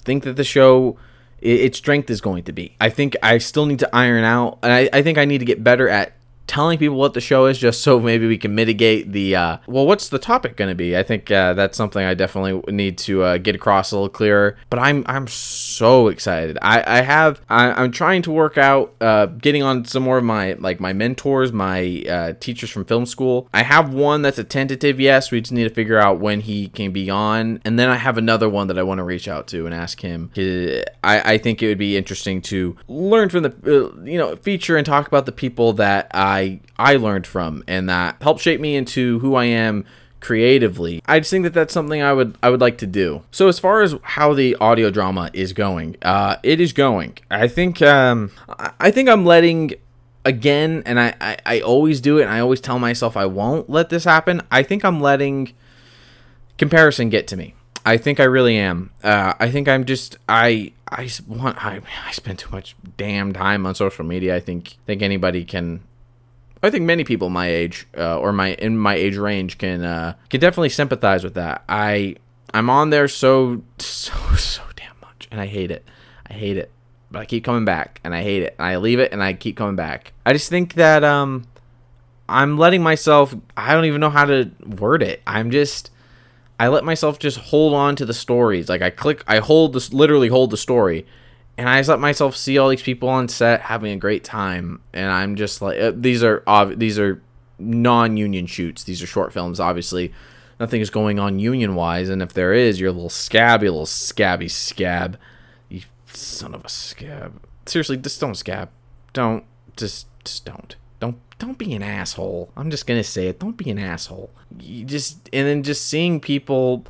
think 0.03 0.23
that 0.23 0.35
the 0.35 0.43
show, 0.43 0.97
its 1.39 1.77
strength 1.77 2.09
is 2.09 2.21
going 2.21 2.43
to 2.43 2.51
be. 2.51 2.75
I 2.79 2.89
think 2.89 3.15
I 3.23 3.39
still 3.39 3.65
need 3.65 3.79
to 3.79 3.95
iron 3.95 4.23
out, 4.23 4.59
and 4.61 4.71
I, 4.71 4.89
I 4.93 5.01
think 5.01 5.17
I 5.17 5.25
need 5.25 5.39
to 5.39 5.45
get 5.45 5.63
better 5.63 5.89
at 5.89 6.13
telling 6.49 6.79
people 6.79 6.97
what 6.97 7.13
the 7.13 7.21
show 7.21 7.45
is 7.45 7.59
just 7.59 7.83
so 7.83 7.99
maybe 7.99 8.27
we 8.27 8.37
can 8.37 8.55
mitigate 8.55 9.11
the 9.11 9.35
uh, 9.35 9.57
well 9.67 9.85
what's 9.85 10.09
the 10.09 10.17
topic 10.17 10.57
going 10.57 10.67
to 10.67 10.75
be? 10.75 10.97
I 10.97 11.03
think 11.03 11.29
uh, 11.29 11.53
that's 11.53 11.77
something 11.77 12.03
i 12.03 12.15
definitely 12.15 12.73
need 12.73 12.97
to 12.97 13.21
uh, 13.21 13.37
get 13.37 13.55
across 13.55 13.91
a 13.91 13.95
little 13.95 14.09
clearer 14.09 14.57
but 14.69 14.79
i'm 14.79 15.03
i'm 15.05 15.27
so 15.27 16.07
excited. 16.07 16.57
I 16.61 16.83
i 16.87 17.01
have 17.01 17.39
I, 17.49 17.83
am 17.83 17.91
trying 17.91 18.23
to 18.23 18.31
work 18.31 18.57
out 18.57 18.95
uh, 18.99 19.27
getting 19.27 19.61
on 19.61 19.85
some 19.85 20.03
more 20.03 20.17
of 20.17 20.23
my 20.23 20.53
like 20.53 20.79
my 20.79 20.91
mentors 20.91 21.53
my 21.53 22.03
uh, 22.09 22.33
teachers 22.39 22.71
from 22.71 22.85
film 22.85 23.05
school. 23.05 23.47
I 23.53 23.61
have 23.61 23.93
one 23.93 24.23
that's 24.23 24.39
a 24.39 24.43
tentative 24.43 24.99
yes 24.99 25.29
we 25.29 25.41
just 25.41 25.53
need 25.53 25.65
to 25.65 25.73
figure 25.73 25.99
out 25.99 26.19
when 26.19 26.41
he 26.41 26.67
can 26.69 26.91
be 26.91 27.09
on 27.11 27.61
and 27.63 27.77
then 27.77 27.89
i 27.89 27.95
have 27.95 28.17
another 28.17 28.49
one 28.49 28.67
that 28.67 28.79
i 28.79 28.83
want 28.83 28.97
to 28.97 29.03
reach 29.03 29.27
out 29.27 29.47
to 29.47 29.67
and 29.67 29.75
ask 29.75 30.01
him. 30.01 30.31
I, 31.03 31.33
I 31.33 31.37
think 31.37 31.61
it 31.61 31.67
would 31.67 31.77
be 31.77 31.95
interesting 31.95 32.41
to 32.43 32.75
learn 32.87 33.29
from 33.29 33.43
the 33.43 33.51
uh, 33.51 34.03
you 34.03 34.17
know 34.17 34.35
feature 34.37 34.77
and 34.77 34.85
talk 34.85 35.07
about 35.07 35.27
the 35.27 35.31
people 35.31 35.73
that 35.73 36.09
i 36.13 36.38
I 36.39 36.59
I 36.77 36.95
learned 36.95 37.27
from 37.27 37.63
and 37.67 37.89
that 37.89 38.21
helped 38.21 38.41
shape 38.41 38.59
me 38.59 38.75
into 38.75 39.19
who 39.19 39.35
I 39.35 39.45
am 39.45 39.85
creatively. 40.19 41.01
I 41.05 41.19
just 41.19 41.31
think 41.31 41.43
that 41.43 41.53
that's 41.53 41.73
something 41.73 42.01
I 42.01 42.13
would 42.13 42.37
I 42.43 42.49
would 42.49 42.61
like 42.61 42.77
to 42.79 42.87
do. 42.87 43.23
So 43.31 43.47
as 43.47 43.59
far 43.59 43.81
as 43.81 43.95
how 44.03 44.33
the 44.33 44.55
audio 44.55 44.89
drama 44.89 45.29
is 45.33 45.53
going, 45.53 45.95
uh, 46.01 46.37
it 46.43 46.59
is 46.59 46.73
going. 46.73 47.17
I 47.31 47.47
think 47.47 47.81
um, 47.81 48.31
I 48.79 48.91
think 48.91 49.09
I'm 49.09 49.25
letting 49.25 49.73
again, 50.25 50.83
and 50.85 50.99
I, 50.99 51.15
I 51.21 51.37
I 51.45 51.61
always 51.61 52.01
do 52.01 52.19
it, 52.19 52.23
and 52.23 52.31
I 52.31 52.39
always 52.39 52.61
tell 52.61 52.79
myself 52.79 53.15
I 53.15 53.25
won't 53.25 53.69
let 53.69 53.89
this 53.89 54.03
happen. 54.03 54.41
I 54.51 54.63
think 54.63 54.83
I'm 54.83 55.01
letting 55.01 55.53
comparison 56.57 57.09
get 57.09 57.27
to 57.27 57.37
me. 57.37 57.55
I 57.85 57.97
think 57.97 58.19
I 58.19 58.25
really 58.25 58.57
am. 58.57 58.91
Uh, 59.03 59.33
I 59.39 59.49
think 59.49 59.67
I'm 59.67 59.85
just 59.85 60.17
I 60.27 60.73
I 60.89 61.09
want 61.27 61.63
I 61.63 61.81
I 62.05 62.11
spend 62.11 62.39
too 62.39 62.51
much 62.51 62.75
damn 62.97 63.31
time 63.33 63.65
on 63.65 63.73
social 63.73 64.05
media. 64.05 64.35
I 64.35 64.39
think 64.41 64.77
think 64.85 65.01
anybody 65.01 65.45
can 65.45 65.81
I 66.61 66.69
think 66.69 66.85
many 66.85 67.03
people 67.03 67.29
my 67.29 67.47
age 67.47 67.87
uh, 67.97 68.19
or 68.19 68.33
my 68.33 68.53
in 68.53 68.77
my 68.77 68.95
age 68.95 69.17
range 69.17 69.57
can 69.57 69.83
uh, 69.83 70.15
can 70.29 70.39
definitely 70.39 70.69
sympathize 70.69 71.23
with 71.23 71.35
that. 71.35 71.63
I 71.69 72.15
I'm 72.53 72.69
on 72.69 72.89
there 72.89 73.07
so 73.07 73.63
so 73.77 74.13
so 74.35 74.63
damn 74.75 74.95
much, 75.01 75.27
and 75.31 75.39
I 75.39 75.45
hate 75.45 75.71
it. 75.71 75.85
I 76.29 76.33
hate 76.33 76.57
it, 76.57 76.71
but 77.09 77.19
I 77.19 77.25
keep 77.25 77.43
coming 77.43 77.65
back, 77.65 78.01
and 78.03 78.13
I 78.13 78.23
hate 78.23 78.43
it, 78.43 78.55
and 78.59 78.67
I 78.67 78.77
leave 78.77 78.99
it, 78.99 79.11
and 79.11 79.23
I 79.23 79.33
keep 79.33 79.55
coming 79.55 79.75
back. 79.75 80.13
I 80.25 80.33
just 80.33 80.49
think 80.49 80.73
that 80.73 81.03
um 81.03 81.45
I'm 82.27 82.57
letting 82.57 82.83
myself. 82.83 83.33
I 83.57 83.73
don't 83.73 83.85
even 83.85 84.01
know 84.01 84.09
how 84.11 84.25
to 84.25 84.51
word 84.65 85.01
it. 85.01 85.21
I'm 85.25 85.51
just. 85.51 85.91
I 86.61 86.67
let 86.67 86.83
myself 86.83 87.19
just 87.19 87.37
hold 87.37 87.73
on 87.73 87.95
to 87.95 88.05
the 88.05 88.13
stories. 88.13 88.67
Like 88.67 88.81
I 88.81 88.89
click, 88.89 89.23
I 89.25 89.39
hold 89.39 89.71
this, 89.71 89.93
literally 89.93 90.27
hold 90.27 90.51
the 90.51 90.57
story, 90.57 91.05
and 91.59 91.67
I 91.67 91.77
just 91.79 91.89
let 91.89 91.99
myself 91.99 92.37
see 92.37 92.57
all 92.57 92.69
these 92.69 92.81
people 92.81 93.09
on 93.09 93.27
set 93.27 93.59
having 93.59 93.91
a 93.91 93.97
great 93.97 94.23
time, 94.23 94.81
and 94.93 95.11
I'm 95.11 95.35
just 95.35 95.61
like, 95.61 95.77
uh, 95.77 95.91
these 95.93 96.23
are 96.23 96.41
ob- 96.47 96.79
these 96.79 96.97
are 96.97 97.21
non-union 97.57 98.45
shoots. 98.45 98.85
These 98.85 99.03
are 99.03 99.05
short 99.05 99.33
films, 99.33 99.59
obviously. 99.59 100.13
Nothing 100.57 100.79
is 100.79 100.89
going 100.89 101.19
on 101.19 101.37
union-wise, 101.37 102.07
and 102.07 102.21
if 102.21 102.31
there 102.31 102.53
is, 102.53 102.79
you're 102.79 102.91
a 102.91 102.93
little 102.93 103.09
scabby, 103.09 103.67
a 103.67 103.71
little 103.71 103.85
scabby 103.85 104.47
scab. 104.47 105.17
You 105.67 105.81
son 106.05 106.55
of 106.55 106.63
a 106.63 106.69
scab. 106.69 107.41
Seriously, 107.65 107.97
just 107.97 108.21
don't 108.21 108.35
scab. 108.35 108.69
Don't. 109.11 109.43
Just, 109.75 110.07
just 110.23 110.45
don't. 110.45 110.77
Don't, 111.01 111.17
don't 111.39 111.57
be 111.57 111.73
an 111.73 111.83
asshole. 111.83 112.53
I'm 112.55 112.71
just 112.71 112.87
gonna 112.87 113.03
say 113.03 113.27
it. 113.27 113.37
Don't 113.37 113.57
be 113.57 113.69
an 113.69 113.79
asshole. 113.79 114.29
You 114.61 114.85
just, 114.85 115.29
and 115.33 115.45
then 115.45 115.63
just 115.63 115.85
seeing 115.85 116.21
people 116.21 116.85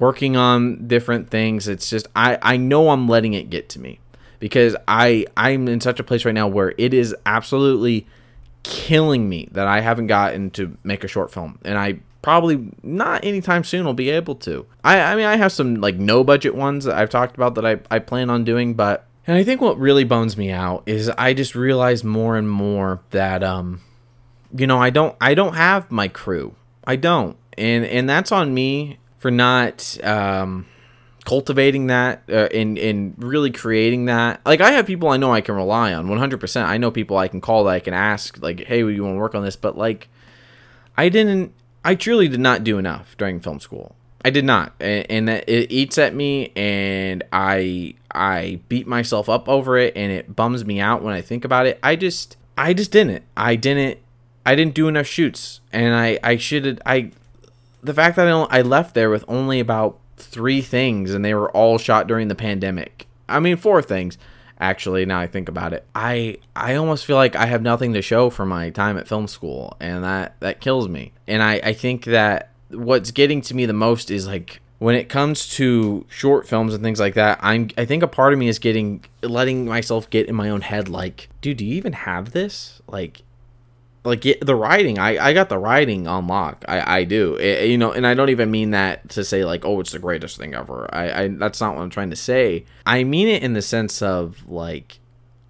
working 0.00 0.36
on 0.36 0.88
different 0.88 1.30
things. 1.30 1.68
It's 1.68 1.88
just 1.88 2.08
I 2.16 2.36
I 2.42 2.56
know 2.56 2.90
I'm 2.90 3.06
letting 3.08 3.34
it 3.34 3.48
get 3.48 3.68
to 3.70 3.80
me 3.80 4.00
because 4.38 4.76
I 4.86 5.26
I'm 5.36 5.68
in 5.68 5.80
such 5.80 6.00
a 6.00 6.04
place 6.04 6.24
right 6.24 6.34
now 6.34 6.48
where 6.48 6.74
it 6.78 6.94
is 6.94 7.14
absolutely 7.26 8.06
killing 8.62 9.28
me 9.28 9.48
that 9.52 9.66
I 9.66 9.80
haven't 9.80 10.08
gotten 10.08 10.50
to 10.50 10.76
make 10.84 11.04
a 11.04 11.08
short 11.08 11.32
film, 11.32 11.58
and 11.64 11.78
I 11.78 12.00
probably 12.22 12.70
not 12.82 13.24
anytime 13.24 13.64
soon 13.64 13.86
will 13.86 13.94
be 13.94 14.10
able 14.10 14.34
to. 14.34 14.66
I 14.84 15.00
I 15.00 15.16
mean 15.16 15.26
I 15.26 15.36
have 15.36 15.52
some 15.52 15.76
like 15.76 15.96
no 15.96 16.24
budget 16.24 16.54
ones 16.54 16.84
that 16.84 16.96
I've 16.96 17.10
talked 17.10 17.36
about 17.36 17.54
that 17.56 17.66
I 17.66 17.80
I 17.90 17.98
plan 17.98 18.30
on 18.30 18.44
doing, 18.44 18.74
but 18.74 19.06
and 19.26 19.36
I 19.36 19.44
think 19.44 19.60
what 19.60 19.78
really 19.78 20.04
bones 20.04 20.36
me 20.36 20.50
out 20.50 20.82
is 20.86 21.08
I 21.10 21.34
just 21.34 21.54
realize 21.54 22.02
more 22.02 22.36
and 22.36 22.50
more 22.50 23.00
that 23.10 23.42
um 23.42 23.80
you 24.56 24.66
know 24.66 24.78
I 24.78 24.90
don't 24.90 25.16
I 25.20 25.34
don't 25.34 25.54
have 25.54 25.90
my 25.90 26.08
crew. 26.08 26.54
I 26.84 26.96
don't. 26.96 27.36
And 27.56 27.84
and 27.84 28.08
that's 28.08 28.32
on 28.32 28.54
me 28.54 28.98
for 29.18 29.30
not 29.30 29.98
um 30.04 30.66
cultivating 31.28 31.88
that 31.88 32.22
uh, 32.30 32.48
and 32.54 32.78
and 32.78 33.14
really 33.18 33.50
creating 33.50 34.06
that. 34.06 34.40
Like 34.46 34.62
I 34.62 34.70
have 34.72 34.86
people 34.86 35.10
I 35.10 35.18
know 35.18 35.30
I 35.30 35.42
can 35.42 35.56
rely 35.56 35.92
on 35.92 36.06
100%. 36.06 36.64
I 36.64 36.78
know 36.78 36.90
people 36.90 37.18
I 37.18 37.28
can 37.28 37.42
call 37.42 37.64
that 37.64 37.74
I 37.74 37.80
can 37.80 37.92
ask 37.92 38.42
like, 38.42 38.60
"Hey, 38.60 38.78
you 38.78 39.04
want 39.04 39.14
to 39.14 39.18
work 39.18 39.34
on 39.34 39.44
this?" 39.44 39.54
But 39.54 39.76
like 39.76 40.08
I 40.96 41.10
didn't 41.10 41.52
I 41.84 41.96
truly 41.96 42.28
did 42.28 42.40
not 42.40 42.64
do 42.64 42.78
enough 42.78 43.14
during 43.18 43.40
film 43.40 43.60
school. 43.60 43.94
I 44.24 44.30
did 44.30 44.46
not. 44.46 44.72
And, 44.80 45.28
it 45.28 45.70
eats 45.70 45.98
at 45.98 46.14
me 46.14 46.50
and 46.56 47.22
I 47.30 47.94
I 48.10 48.60
beat 48.70 48.86
myself 48.86 49.28
up 49.28 49.50
over 49.50 49.76
it 49.76 49.92
and 49.96 50.10
it 50.10 50.34
bums 50.34 50.64
me 50.64 50.80
out 50.80 51.02
when 51.02 51.12
I 51.12 51.20
think 51.20 51.44
about 51.44 51.66
it. 51.66 51.78
I 51.82 51.94
just 51.94 52.38
I 52.56 52.72
just 52.72 52.90
didn't. 52.90 53.22
I 53.36 53.54
didn't 53.54 53.98
I 54.46 54.54
didn't 54.54 54.72
do 54.72 54.88
enough 54.88 55.06
shoots 55.06 55.60
and 55.74 55.94
I 55.94 56.18
I 56.22 56.38
should 56.38 56.80
I 56.86 57.12
the 57.82 57.92
fact 57.92 58.16
that 58.16 58.26
I, 58.26 58.60
I 58.60 58.62
left 58.62 58.94
there 58.94 59.10
with 59.10 59.26
only 59.28 59.60
about 59.60 59.98
three 60.18 60.60
things 60.60 61.12
and 61.14 61.24
they 61.24 61.34
were 61.34 61.50
all 61.50 61.78
shot 61.78 62.06
during 62.06 62.28
the 62.28 62.34
pandemic. 62.34 63.06
I 63.28 63.40
mean, 63.40 63.56
four 63.56 63.82
things 63.82 64.18
actually 64.60 65.06
now 65.06 65.18
I 65.18 65.26
think 65.26 65.48
about 65.48 65.72
it. 65.72 65.86
I 65.94 66.38
I 66.54 66.74
almost 66.74 67.04
feel 67.04 67.16
like 67.16 67.36
I 67.36 67.46
have 67.46 67.62
nothing 67.62 67.92
to 67.94 68.02
show 68.02 68.30
for 68.30 68.44
my 68.44 68.70
time 68.70 68.98
at 68.98 69.08
film 69.08 69.26
school 69.28 69.76
and 69.80 70.04
that 70.04 70.38
that 70.40 70.60
kills 70.60 70.88
me. 70.88 71.12
And 71.26 71.42
I 71.42 71.54
I 71.62 71.72
think 71.72 72.04
that 72.04 72.50
what's 72.70 73.10
getting 73.10 73.40
to 73.42 73.54
me 73.54 73.66
the 73.66 73.72
most 73.72 74.10
is 74.10 74.26
like 74.26 74.60
when 74.78 74.94
it 74.94 75.08
comes 75.08 75.48
to 75.56 76.06
short 76.08 76.46
films 76.46 76.72
and 76.72 76.82
things 76.82 77.00
like 77.00 77.14
that, 77.14 77.38
I'm 77.42 77.70
I 77.76 77.84
think 77.84 78.02
a 78.02 78.08
part 78.08 78.32
of 78.32 78.38
me 78.38 78.48
is 78.48 78.58
getting 78.58 79.04
letting 79.22 79.66
myself 79.66 80.08
get 80.10 80.28
in 80.28 80.34
my 80.34 80.50
own 80.50 80.60
head 80.60 80.88
like, 80.88 81.28
dude, 81.40 81.58
do 81.58 81.64
you 81.64 81.74
even 81.74 81.92
have 81.92 82.32
this? 82.32 82.80
Like 82.86 83.22
like 84.08 84.40
the 84.40 84.56
writing 84.56 84.98
i 84.98 85.28
i 85.28 85.32
got 85.32 85.48
the 85.48 85.58
writing 85.58 86.06
on 86.08 86.26
lock. 86.26 86.64
I 86.66 87.00
i 87.00 87.04
do. 87.04 87.36
It, 87.36 87.68
you 87.68 87.78
know 87.78 87.92
and 87.92 88.06
i 88.06 88.14
don't 88.14 88.30
even 88.30 88.50
mean 88.50 88.70
that 88.70 89.08
to 89.10 89.24
say 89.24 89.44
like 89.44 89.64
oh 89.64 89.80
it's 89.80 89.92
the 89.92 89.98
greatest 89.98 90.36
thing 90.38 90.54
ever. 90.54 90.88
I 90.92 91.22
i 91.24 91.28
that's 91.28 91.60
not 91.60 91.76
what 91.76 91.82
i'm 91.82 91.90
trying 91.90 92.10
to 92.10 92.16
say. 92.16 92.64
I 92.86 93.04
mean 93.04 93.28
it 93.28 93.42
in 93.42 93.52
the 93.52 93.62
sense 93.62 94.02
of 94.02 94.48
like 94.48 94.98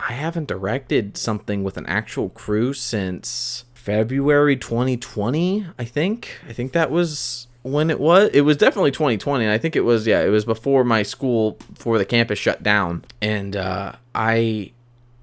i 0.00 0.12
haven't 0.12 0.48
directed 0.48 1.16
something 1.16 1.64
with 1.64 1.76
an 1.76 1.86
actual 1.86 2.28
crew 2.30 2.72
since 2.72 3.64
february 3.74 4.56
2020 4.56 5.66
i 5.78 5.84
think. 5.84 6.38
I 6.48 6.52
think 6.52 6.72
that 6.72 6.90
was 6.90 7.46
when 7.62 7.90
it 7.90 8.00
was. 8.00 8.30
It 8.32 8.42
was 8.42 8.56
definitely 8.56 8.92
2020 8.92 9.44
and 9.44 9.52
i 9.52 9.58
think 9.58 9.76
it 9.76 9.82
was 9.82 10.06
yeah 10.06 10.22
it 10.22 10.30
was 10.30 10.44
before 10.44 10.84
my 10.84 11.02
school 11.02 11.58
before 11.72 11.98
the 11.98 12.04
campus 12.04 12.38
shut 12.38 12.62
down. 12.62 13.04
And 13.20 13.56
uh 13.56 13.92
i 14.14 14.72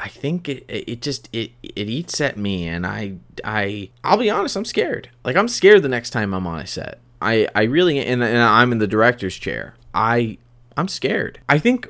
I 0.05 0.07
think 0.07 0.47
it 0.47 0.63
it 0.67 1.01
just 1.01 1.29
it 1.33 1.49
it 1.63 1.89
eats 1.89 2.21
at 2.21 2.37
me 2.37 2.67
and 2.67 2.85
I 2.85 3.15
I 3.43 3.89
I'll 4.03 4.17
be 4.17 4.29
honest, 4.29 4.55
I'm 4.55 4.63
scared. 4.63 5.09
Like 5.23 5.35
I'm 5.35 5.47
scared 5.47 5.81
the 5.81 5.89
next 5.89 6.11
time 6.11 6.31
I'm 6.31 6.45
on 6.45 6.59
a 6.59 6.67
set. 6.67 6.99
I 7.23 7.47
I 7.55 7.63
really 7.63 7.97
and, 7.97 8.23
and 8.23 8.37
I'm 8.37 8.71
in 8.71 8.77
the 8.77 8.85
director's 8.85 9.35
chair. 9.35 9.73
I 9.95 10.37
I'm 10.77 10.87
scared. 10.87 11.39
I 11.49 11.57
think 11.57 11.89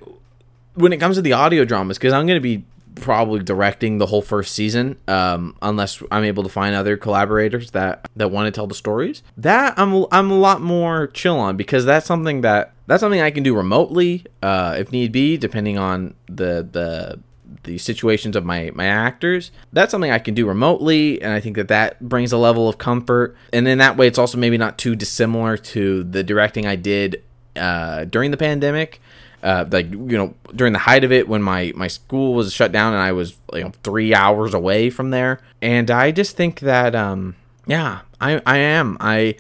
when 0.75 0.93
it 0.93 0.97
comes 0.97 1.17
to 1.17 1.21
the 1.21 1.33
audio 1.33 1.65
dramas 1.65 1.97
cuz 1.97 2.13
I'm 2.13 2.25
going 2.25 2.37
to 2.37 2.41
be 2.41 2.63
probably 2.95 3.41
directing 3.41 3.97
the 3.97 4.05
whole 4.05 4.21
first 4.21 4.55
season 4.55 4.97
um, 5.09 5.57
unless 5.61 6.01
I'm 6.09 6.23
able 6.23 6.43
to 6.43 6.49
find 6.49 6.73
other 6.73 6.95
collaborators 6.95 7.71
that 7.71 8.09
that 8.15 8.31
want 8.31 8.47
to 8.47 8.51
tell 8.51 8.67
the 8.67 8.75
stories. 8.75 9.23
That 9.35 9.77
I'm 9.77 10.05
I'm 10.13 10.31
a 10.31 10.39
lot 10.39 10.61
more 10.61 11.07
chill 11.07 11.37
on 11.37 11.57
because 11.57 11.83
that's 11.83 12.05
something 12.05 12.39
that 12.41 12.71
that's 12.87 13.01
something 13.01 13.19
I 13.19 13.31
can 13.31 13.43
do 13.43 13.57
remotely 13.57 14.25
uh, 14.41 14.77
if 14.79 14.93
need 14.93 15.11
be 15.11 15.35
depending 15.35 15.77
on 15.77 16.13
the 16.27 16.65
the 16.71 17.19
the 17.63 17.77
situations 17.77 18.35
of 18.35 18.45
my 18.45 18.71
my 18.73 18.85
actors 18.85 19.51
that's 19.73 19.91
something 19.91 20.11
i 20.11 20.19
can 20.19 20.33
do 20.33 20.47
remotely 20.47 21.21
and 21.21 21.33
i 21.33 21.39
think 21.39 21.55
that 21.55 21.67
that 21.67 21.99
brings 21.99 22.31
a 22.31 22.37
level 22.37 22.67
of 22.67 22.77
comfort. 22.77 23.35
And 23.53 23.67
in 23.67 23.77
that 23.79 23.97
way 23.97 24.07
it's 24.07 24.17
also 24.17 24.37
maybe 24.37 24.57
not 24.57 24.77
too 24.77 24.95
dissimilar 24.95 25.57
to 25.57 26.03
the 26.03 26.23
directing 26.23 26.65
i 26.65 26.75
did 26.75 27.23
uh, 27.55 28.05
during 28.05 28.31
the 28.31 28.37
pandemic. 28.37 29.01
Uh, 29.43 29.63
like 29.69 29.91
you 29.91 30.17
know 30.17 30.33
during 30.55 30.73
the 30.73 30.79
height 30.79 31.03
of 31.03 31.11
it 31.11 31.27
when 31.27 31.41
my 31.41 31.71
my 31.75 31.87
school 31.87 32.33
was 32.33 32.51
shut 32.51 32.71
down 32.71 32.93
and 32.93 33.01
i 33.01 33.11
was 33.11 33.37
you 33.53 33.61
know 33.61 33.71
three 33.83 34.13
hours 34.13 34.53
away 34.53 34.89
from 34.89 35.11
there. 35.11 35.39
And 35.61 35.91
i 35.91 36.11
just 36.11 36.35
think 36.35 36.61
that 36.61 36.95
um 36.95 37.35
yeah 37.67 38.01
i 38.19 38.41
i 38.45 38.57
am. 38.57 38.97
I 38.99 39.35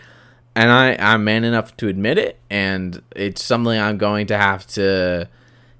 and 0.55 0.71
i 0.71 0.95
i'm 0.99 1.23
man 1.23 1.43
enough 1.43 1.75
to 1.77 1.87
admit 1.87 2.17
it 2.17 2.39
and 2.49 3.01
it's 3.15 3.43
something 3.43 3.79
i'm 3.79 3.97
going 3.97 4.27
to 4.27 4.37
have 4.37 4.65
to 4.67 5.27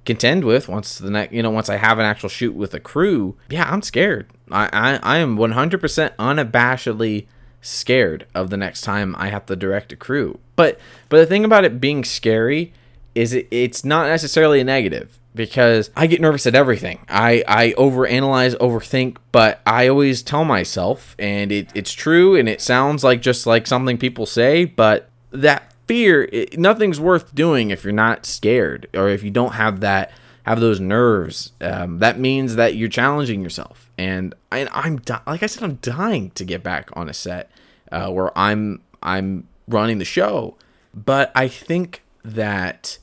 contend 0.06 0.44
with 0.44 0.68
once 0.68 0.98
the 0.98 1.10
next 1.10 1.34
you 1.34 1.42
know 1.42 1.50
once 1.50 1.70
I 1.70 1.78
have 1.78 2.00
an 2.00 2.06
actual 2.06 2.30
shoot 2.30 2.54
with 2.54 2.74
a 2.74 2.80
crew 2.80 3.36
yeah 3.50 3.70
I'm 3.70 3.82
scared 3.82 4.28
I 4.52 4.70
I, 4.72 5.16
I 5.16 5.18
am 5.18 5.38
100% 5.38 6.16
unabashedly 6.16 7.28
scared 7.62 8.28
of 8.36 8.50
the 8.52 8.58
next 8.58 8.82
time 8.82 9.16
I 9.18 9.30
have 9.30 9.46
to 9.48 9.56
direct 9.56 9.92
a 9.92 9.96
crew 9.96 10.40
but 10.56 10.80
but 11.10 11.18
the 11.18 11.26
thing 11.26 11.44
about 11.44 11.66
it 11.66 11.82
being 11.82 12.04
scary 12.04 12.74
is 13.16 13.34
it, 13.34 13.48
it's 13.50 13.84
not 13.84 14.08
necessarily 14.08 14.60
a 14.60 14.64
negative 14.64 15.18
because 15.36 15.92
I 15.96 16.08
get 16.08 16.22
nervous 16.22 16.48
at 16.48 16.56
everything. 16.56 17.06
I, 17.10 17.44
I 17.48 17.74
overanalyze, 17.78 18.56
overthink, 18.58 19.18
but 19.32 19.62
I 19.66 19.88
always 19.88 20.24
tell 20.24 20.46
myself, 20.46 21.16
and 21.20 21.52
it, 21.52 21.72
it's 21.76 21.92
true, 21.92 22.36
and 22.36 22.48
it 22.48 22.62
sounds 22.62 23.04
like 23.04 23.22
just 23.22 23.46
like 23.46 23.68
something 23.68 23.98
people 23.98 24.26
say, 24.26 24.66
but 24.66 25.10
that 25.32 25.75
fear 25.88 26.28
it, 26.32 26.58
nothing's 26.58 27.00
worth 27.00 27.34
doing 27.36 27.70
if 27.70 27.84
you're 27.84 27.94
not 27.94 28.26
scared 28.26 28.88
or 28.94 29.10
if 29.10 29.24
you 29.24 29.32
don't 29.32 29.54
have 29.54 29.80
that 29.80 30.12
have 30.44 30.60
those 30.60 30.80
nerves 30.80 31.52
um, 31.62 32.00
that 32.00 32.20
means 32.20 32.56
that 32.56 32.76
you're 32.76 32.90
challenging 32.90 33.42
yourself 33.42 33.90
and 33.98 34.34
I, 34.52 34.68
i'm 34.72 34.98
di- 34.98 35.22
like 35.26 35.44
i 35.44 35.46
said 35.46 35.64
i'm 35.64 35.76
dying 35.76 36.32
to 36.32 36.46
get 36.46 36.64
back 36.64 36.90
on 36.94 37.10
a 37.10 37.14
set 37.14 37.52
uh, 37.92 38.10
where 38.10 38.38
i'm 38.38 38.82
i'm 39.02 39.48
running 39.68 39.98
the 39.98 40.06
show 40.06 40.56
but 40.94 41.32
i 41.36 41.48
think 41.48 42.04
that 42.24 42.98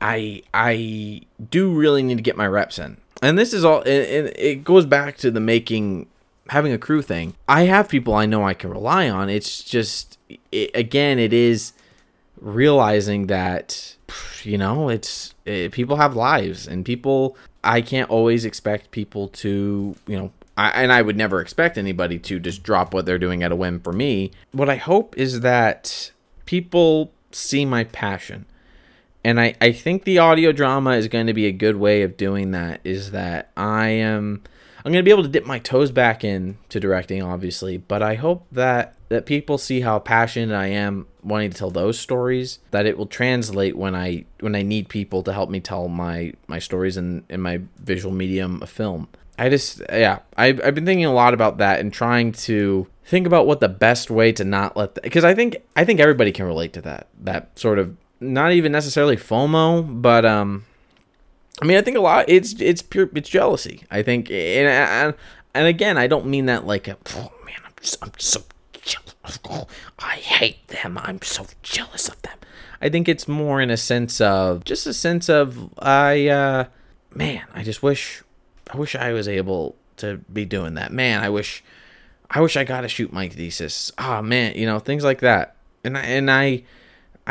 i 0.00 0.42
i 0.54 1.22
do 1.50 1.72
really 1.72 2.02
need 2.02 2.16
to 2.16 2.22
get 2.22 2.36
my 2.36 2.46
reps 2.46 2.78
in 2.78 2.98
and 3.20 3.38
this 3.38 3.52
is 3.52 3.64
all 3.64 3.78
and 3.78 4.32
it 4.36 4.64
goes 4.64 4.86
back 4.86 5.16
to 5.18 5.30
the 5.30 5.40
making 5.40 6.08
having 6.48 6.72
a 6.72 6.78
crew 6.78 7.02
thing. 7.02 7.34
I 7.48 7.62
have 7.62 7.88
people 7.88 8.14
I 8.14 8.26
know 8.26 8.44
I 8.44 8.54
can 8.54 8.70
rely 8.70 9.08
on. 9.08 9.28
It's 9.28 9.62
just 9.62 10.18
it, 10.50 10.70
again, 10.74 11.18
it 11.18 11.32
is 11.32 11.72
realizing 12.42 13.28
that 13.28 13.96
you 14.42 14.58
know 14.58 14.88
it's 14.88 15.34
it, 15.46 15.72
people 15.72 15.96
have 15.96 16.16
lives 16.16 16.66
and 16.66 16.84
people 16.84 17.36
I 17.62 17.80
can't 17.80 18.10
always 18.10 18.44
expect 18.44 18.90
people 18.90 19.28
to 19.28 19.94
you 20.06 20.18
know 20.18 20.32
I, 20.56 20.70
and 20.70 20.92
I 20.92 21.00
would 21.00 21.16
never 21.16 21.40
expect 21.40 21.78
anybody 21.78 22.18
to 22.18 22.38
just 22.38 22.62
drop 22.62 22.92
what 22.92 23.06
they're 23.06 23.18
doing 23.18 23.42
at 23.42 23.52
a 23.52 23.56
whim 23.56 23.80
for 23.80 23.92
me. 23.92 24.32
What 24.50 24.68
I 24.68 24.76
hope 24.76 25.16
is 25.16 25.40
that 25.40 26.12
people 26.44 27.12
see 27.30 27.64
my 27.64 27.84
passion. 27.84 28.44
And 29.24 29.40
I, 29.40 29.54
I 29.60 29.72
think 29.72 30.04
the 30.04 30.18
audio 30.18 30.52
drama 30.52 30.90
is 30.90 31.08
going 31.08 31.28
to 31.28 31.32
be 31.32 31.46
a 31.46 31.52
good 31.52 31.76
way 31.76 32.02
of 32.02 32.16
doing 32.16 32.50
that 32.50 32.80
is 32.84 33.12
that 33.12 33.50
I 33.56 33.88
am 33.88 34.42
I'm 34.84 34.92
to 34.92 35.02
be 35.02 35.10
able 35.10 35.22
to 35.22 35.28
dip 35.28 35.46
my 35.46 35.58
toes 35.58 35.90
back 35.90 36.24
in 36.24 36.58
to 36.68 36.80
directing 36.80 37.22
obviously, 37.22 37.76
but 37.76 38.02
I 38.02 38.14
hope 38.14 38.46
that 38.52 38.94
that 39.08 39.26
people 39.26 39.58
see 39.58 39.82
how 39.82 39.98
passionate 39.98 40.54
I 40.54 40.68
am 40.68 41.06
wanting 41.22 41.50
to 41.50 41.56
tell 41.56 41.70
those 41.70 41.98
stories 41.98 42.58
that 42.70 42.86
it 42.86 42.96
will 42.96 43.06
translate 43.06 43.76
when 43.76 43.94
I 43.94 44.24
when 44.40 44.54
I 44.54 44.62
need 44.62 44.88
people 44.88 45.22
to 45.24 45.32
help 45.32 45.50
me 45.50 45.60
tell 45.60 45.88
my 45.88 46.32
my 46.46 46.58
stories 46.58 46.96
in 46.96 47.24
in 47.28 47.40
my 47.40 47.60
visual 47.78 48.14
medium 48.14 48.62
of 48.62 48.70
film. 48.70 49.08
I 49.38 49.48
just 49.48 49.82
yeah, 49.90 50.20
I've, 50.36 50.60
I've 50.64 50.74
been 50.74 50.86
thinking 50.86 51.04
a 51.04 51.12
lot 51.12 51.34
about 51.34 51.58
that 51.58 51.80
and 51.80 51.92
trying 51.92 52.32
to 52.32 52.86
think 53.04 53.26
about 53.26 53.46
what 53.46 53.60
the 53.60 53.68
best 53.68 54.10
way 54.10 54.32
to 54.32 54.44
not 54.44 54.76
let 54.76 54.94
that 54.94 55.04
because 55.04 55.24
I 55.24 55.34
think 55.34 55.56
I 55.76 55.84
think 55.84 56.00
everybody 56.00 56.32
can 56.32 56.46
relate 56.46 56.72
to 56.74 56.82
that 56.82 57.08
that 57.20 57.58
sort 57.58 57.78
of 57.78 57.96
not 58.20 58.52
even 58.52 58.72
necessarily 58.72 59.16
FOMO, 59.16 60.00
but 60.00 60.24
um, 60.24 60.64
I 61.62 61.64
mean 61.64 61.76
I 61.78 61.82
think 61.82 61.96
a 61.96 62.00
lot 62.00 62.24
it's 62.26 62.60
it's 62.60 62.82
pure 62.82 63.08
it's 63.14 63.28
jealousy. 63.28 63.84
I 63.88 64.02
think 64.02 64.28
and 64.30 64.68
and, 64.68 65.14
and 65.54 65.66
again 65.68 65.96
I 65.96 66.08
don't 66.08 66.26
mean 66.26 66.46
that 66.46 66.66
like 66.66 66.88
a, 66.88 66.96
oh 67.14 67.32
man 67.46 67.54
I'm 67.64 67.72
just, 67.80 68.02
I'm 68.02 68.10
so 68.18 68.42
jealous. 68.72 69.14
Oh, 69.48 69.68
I 70.00 70.16
hate 70.16 70.66
them. 70.68 70.98
I'm 70.98 71.22
so 71.22 71.46
jealous 71.62 72.08
of 72.08 72.20
them. 72.22 72.36
I 72.80 72.88
think 72.88 73.08
it's 73.08 73.28
more 73.28 73.60
in 73.60 73.70
a 73.70 73.76
sense 73.76 74.20
of 74.20 74.64
just 74.64 74.88
a 74.88 74.92
sense 74.92 75.28
of 75.28 75.72
I 75.78 76.26
uh 76.26 76.64
man, 77.14 77.44
I 77.54 77.62
just 77.62 77.80
wish 77.80 78.24
I 78.72 78.76
wish 78.76 78.96
I 78.96 79.12
was 79.12 79.28
able 79.28 79.76
to 79.98 80.16
be 80.32 80.44
doing 80.44 80.74
that. 80.74 80.92
Man, 80.92 81.22
I 81.22 81.28
wish 81.28 81.62
I 82.28 82.40
wish 82.40 82.56
I 82.56 82.64
got 82.64 82.80
to 82.80 82.88
shoot 82.88 83.12
my 83.12 83.28
thesis. 83.28 83.92
Ah, 83.98 84.18
oh, 84.18 84.22
man, 84.22 84.56
you 84.56 84.66
know, 84.66 84.80
things 84.80 85.04
like 85.04 85.20
that. 85.20 85.54
And 85.84 85.96
I, 85.96 86.00
and 86.00 86.28
I 86.28 86.64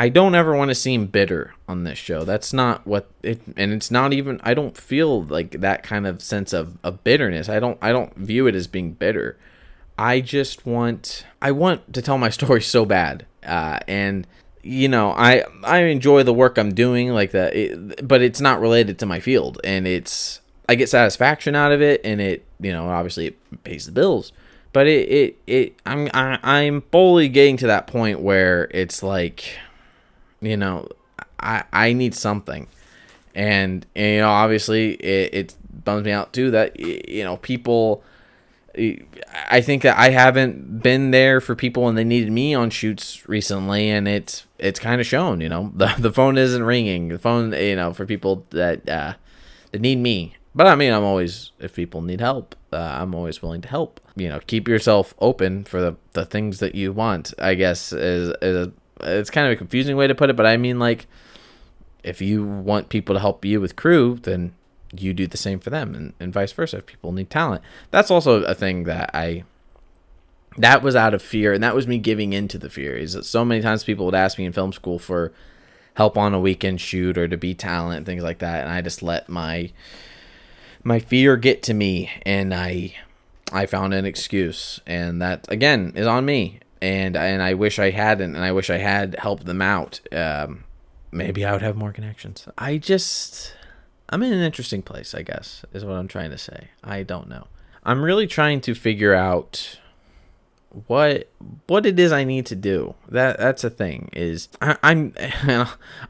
I 0.02 0.08
don't 0.08 0.34
ever 0.34 0.56
want 0.56 0.68
to 0.70 0.74
seem 0.74 1.06
bitter 1.06 1.54
on 1.68 1.84
this 1.84 1.96
show. 1.96 2.24
That's 2.24 2.52
not 2.52 2.84
what 2.84 3.08
it 3.22 3.40
and 3.56 3.72
it's 3.72 3.88
not 3.88 4.12
even 4.12 4.40
I 4.42 4.52
don't 4.52 4.76
feel 4.76 5.22
like 5.22 5.60
that 5.60 5.84
kind 5.84 6.08
of 6.08 6.20
sense 6.20 6.52
of, 6.52 6.76
of 6.82 7.04
bitterness. 7.04 7.48
I 7.48 7.60
don't 7.60 7.78
I 7.80 7.92
don't 7.92 8.12
view 8.16 8.48
it 8.48 8.56
as 8.56 8.66
being 8.66 8.94
bitter. 8.94 9.38
I 9.96 10.20
just 10.20 10.66
want 10.66 11.24
I 11.40 11.52
want 11.52 11.94
to 11.94 12.02
tell 12.02 12.18
my 12.18 12.30
story 12.38 12.62
so 12.62 12.84
bad. 12.84 13.26
Uh, 13.46 13.78
and 13.86 14.26
you 14.60 14.88
know, 14.88 15.12
I 15.12 15.44
I 15.62 15.82
enjoy 15.82 16.24
the 16.24 16.34
work 16.34 16.58
I'm 16.58 16.74
doing 16.74 17.10
like 17.10 17.30
that, 17.30 17.54
it, 17.54 18.08
but 18.08 18.22
it's 18.22 18.40
not 18.40 18.60
related 18.60 18.98
to 18.98 19.06
my 19.06 19.20
field 19.20 19.60
and 19.62 19.86
it's 19.86 20.40
I 20.68 20.74
get 20.74 20.88
satisfaction 20.88 21.54
out 21.54 21.70
of 21.70 21.80
it 21.80 22.00
and 22.02 22.20
it, 22.20 22.44
you 22.58 22.72
know, 22.72 22.88
obviously 22.88 23.28
it 23.28 23.62
pays 23.62 23.86
the 23.86 23.92
bills. 23.92 24.32
But 24.72 24.88
it 24.88 25.08
it, 25.08 25.38
it 25.46 25.80
I'm 25.86 26.08
I, 26.12 26.40
I'm 26.42 26.82
fully 26.90 27.28
getting 27.28 27.56
to 27.58 27.68
that 27.68 27.86
point 27.86 28.18
where 28.18 28.66
it's 28.72 29.04
like 29.04 29.60
you 30.42 30.56
know, 30.56 30.88
I 31.40 31.64
I 31.72 31.92
need 31.92 32.14
something. 32.14 32.68
And, 33.34 33.86
and 33.96 34.14
you 34.14 34.20
know, 34.20 34.28
obviously 34.28 34.92
it, 34.94 35.34
it 35.34 35.56
bums 35.84 36.04
me 36.04 36.12
out 36.12 36.34
too 36.34 36.50
that 36.50 36.78
you 36.78 37.24
know, 37.24 37.38
people 37.38 38.04
I 38.74 39.60
think 39.60 39.82
that 39.82 39.98
I 39.98 40.10
haven't 40.10 40.82
been 40.82 41.10
there 41.10 41.40
for 41.40 41.54
people 41.54 41.82
when 41.82 41.94
they 41.94 42.04
needed 42.04 42.32
me 42.32 42.54
on 42.54 42.70
shoots 42.70 43.28
recently, 43.28 43.90
and 43.90 44.08
it's 44.08 44.46
it's 44.58 44.80
kind 44.80 45.00
of 45.00 45.06
shown. 45.06 45.40
You 45.40 45.48
know, 45.48 45.72
the 45.76 45.94
the 45.98 46.12
phone 46.12 46.38
isn't 46.38 46.62
ringing. 46.62 47.08
The 47.08 47.18
phone, 47.18 47.52
you 47.52 47.76
know, 47.76 47.92
for 47.92 48.06
people 48.06 48.46
that 48.50 48.88
uh, 48.88 49.14
that 49.72 49.80
need 49.80 49.98
me. 49.98 50.36
But 50.54 50.66
I 50.66 50.74
mean, 50.74 50.92
I'm 50.92 51.04
always 51.04 51.52
if 51.58 51.74
people 51.74 52.02
need 52.02 52.20
help, 52.20 52.54
uh, 52.72 52.76
I'm 52.76 53.14
always 53.14 53.42
willing 53.42 53.62
to 53.62 53.68
help. 53.68 54.00
You 54.16 54.28
know, 54.28 54.40
keep 54.46 54.68
yourself 54.68 55.14
open 55.18 55.64
for 55.64 55.80
the 55.80 55.96
the 56.12 56.24
things 56.24 56.58
that 56.60 56.74
you 56.74 56.92
want. 56.92 57.34
I 57.38 57.54
guess 57.54 57.92
is 57.92 58.34
is 58.40 58.68
it's 59.02 59.30
kind 59.30 59.46
of 59.46 59.52
a 59.52 59.56
confusing 59.56 59.96
way 59.96 60.06
to 60.06 60.14
put 60.14 60.30
it, 60.30 60.36
but 60.36 60.46
I 60.46 60.56
mean 60.56 60.78
like 60.78 61.06
if 62.02 62.20
you 62.20 62.44
want 62.44 62.88
people 62.88 63.14
to 63.14 63.20
help 63.20 63.44
you 63.44 63.60
with 63.60 63.76
crew, 63.76 64.18
then 64.22 64.54
you 64.94 65.14
do 65.14 65.26
the 65.26 65.36
same 65.36 65.58
for 65.58 65.70
them 65.70 65.94
and, 65.94 66.12
and 66.20 66.32
vice 66.32 66.52
versa. 66.52 66.78
If 66.78 66.86
people 66.86 67.12
need 67.12 67.30
talent 67.30 67.62
that's 67.90 68.10
also 68.10 68.42
a 68.42 68.54
thing 68.54 68.84
that 68.84 69.10
i 69.14 69.44
that 70.58 70.82
was 70.82 70.94
out 70.94 71.14
of 71.14 71.22
fear 71.22 71.52
and 71.52 71.62
that 71.62 71.74
was 71.74 71.86
me 71.86 71.98
giving 71.98 72.32
into 72.32 72.58
the 72.58 72.68
fear 72.68 72.94
is 72.96 73.14
that 73.14 73.24
so 73.24 73.44
many 73.44 73.62
times 73.62 73.84
people 73.84 74.04
would 74.04 74.14
ask 74.14 74.38
me 74.38 74.44
in 74.44 74.52
film 74.52 74.72
school 74.72 74.98
for 74.98 75.32
help 75.94 76.16
on 76.18 76.34
a 76.34 76.40
weekend 76.40 76.80
shoot 76.80 77.16
or 77.16 77.26
to 77.26 77.36
be 77.36 77.54
talent 77.54 78.04
things 78.04 78.22
like 78.22 78.38
that 78.38 78.64
and 78.64 78.72
i 78.72 78.80
just 78.80 79.02
let 79.02 79.28
my 79.28 79.70
my 80.84 80.98
fear 80.98 81.36
get 81.36 81.62
to 81.62 81.72
me 81.72 82.10
and 82.26 82.52
i 82.52 82.94
i 83.50 83.64
found 83.64 83.94
an 83.94 84.04
excuse 84.04 84.80
and 84.86 85.22
that 85.22 85.46
again 85.50 85.92
is 85.96 86.06
on 86.06 86.24
me 86.24 86.60
and 86.82 87.16
and 87.16 87.42
i 87.42 87.54
wish 87.54 87.78
i 87.78 87.90
hadn't 87.90 88.34
and 88.36 88.44
i 88.44 88.52
wish 88.52 88.68
i 88.68 88.76
had 88.76 89.16
helped 89.18 89.46
them 89.46 89.62
out 89.62 90.00
um, 90.12 90.64
maybe 91.10 91.44
i 91.44 91.52
would 91.52 91.62
have 91.62 91.76
more 91.76 91.92
connections 91.92 92.46
i 92.58 92.76
just 92.76 93.54
I'm 94.12 94.22
in 94.22 94.34
an 94.34 94.42
interesting 94.42 94.82
place, 94.82 95.14
I 95.14 95.22
guess, 95.22 95.64
is 95.72 95.86
what 95.86 95.94
I'm 95.94 96.06
trying 96.06 96.30
to 96.30 96.38
say. 96.38 96.68
I 96.84 97.02
don't 97.02 97.28
know. 97.28 97.46
I'm 97.82 98.04
really 98.04 98.26
trying 98.26 98.60
to 98.60 98.74
figure 98.74 99.14
out 99.14 99.78
what 100.86 101.28
what 101.66 101.86
it 101.86 101.98
is 101.98 102.12
I 102.12 102.22
need 102.24 102.44
to 102.46 102.54
do. 102.54 102.94
That 103.08 103.38
that's 103.38 103.64
a 103.64 103.70
thing. 103.70 104.10
Is 104.12 104.50
I, 104.60 104.76
I'm 104.82 105.14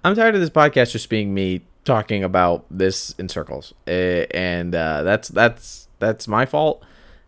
I'm 0.05 0.17
tired 0.17 0.35
of 0.35 0.41
this 0.41 0.51
podcast 0.51 0.91
just 0.91 1.09
being 1.09 1.33
me 1.33 1.63
talking 1.85 2.25
about 2.25 2.67
this 2.71 3.15
in 3.19 3.29
circles, 3.29 3.73
and 3.87 4.75
uh, 4.75 5.05
that's 5.05 5.29
that's 5.29 5.87
that's 6.01 6.27
my 6.27 6.45
fault. 6.45 6.85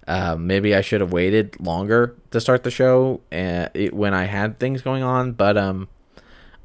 Uh, 0.07 0.37
maybe 0.39 0.75
I 0.75 0.81
should 0.81 1.01
have 1.01 1.13
waited 1.13 1.59
longer 1.61 2.15
to 2.31 2.41
start 2.41 2.63
the 2.63 2.71
show 2.71 3.21
uh, 3.33 3.69
it, 3.75 3.95
when 3.95 4.13
I 4.13 4.25
had 4.25 4.59
things 4.59 4.83
going 4.83 5.03
on, 5.03 5.33
but 5.33 5.57
um, 5.57 5.89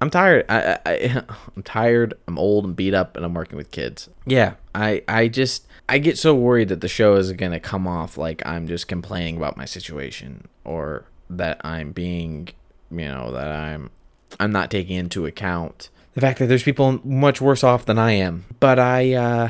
I'm 0.02 0.10
tired. 0.10 0.45
I, 0.49 0.78
I 0.86 1.23
I'm 1.56 1.63
tired. 1.63 2.13
I'm 2.28 2.38
old 2.38 2.65
and 2.65 2.75
beat 2.75 2.93
up, 2.93 3.15
and 3.15 3.25
I'm 3.25 3.34
working 3.34 3.58
with 3.58 3.71
kids. 3.71 4.10
Yeah, 4.25 4.56
I 4.73 5.04
I 5.08 5.28
just 5.28 5.67
I 5.88 5.97
get 5.99 6.17
so 6.17 6.36
worried 6.36 6.69
that 6.69 6.82
the 6.82 6.88
show 6.88 7.15
is 7.15 7.32
gonna 7.34 7.60
come 7.60 7.88
off 7.88 8.17
like 8.17 8.45
I'm 8.45 8.67
just 8.67 8.88
complaining 8.88 9.38
about 9.38 9.58
my 9.58 9.65
situation 9.65 10.47
or 10.63 11.06
that 11.30 11.62
I'm 11.63 11.91
being, 11.91 12.49
you 12.91 13.08
know, 13.08 13.32
that 13.32 13.52
I'm 13.52 13.89
I'm 14.39 14.52
not 14.52 14.71
taking 14.71 14.97
into 14.97 15.25
account 15.25 15.89
the 16.13 16.21
fact 16.21 16.39
that 16.39 16.47
there's 16.47 16.63
people 16.63 16.99
much 17.06 17.39
worse 17.41 17.63
off 17.63 17.86
than 17.86 17.97
I 17.97 18.12
am. 18.12 18.45
But 18.60 18.80
I 18.80 19.13
uh 19.13 19.49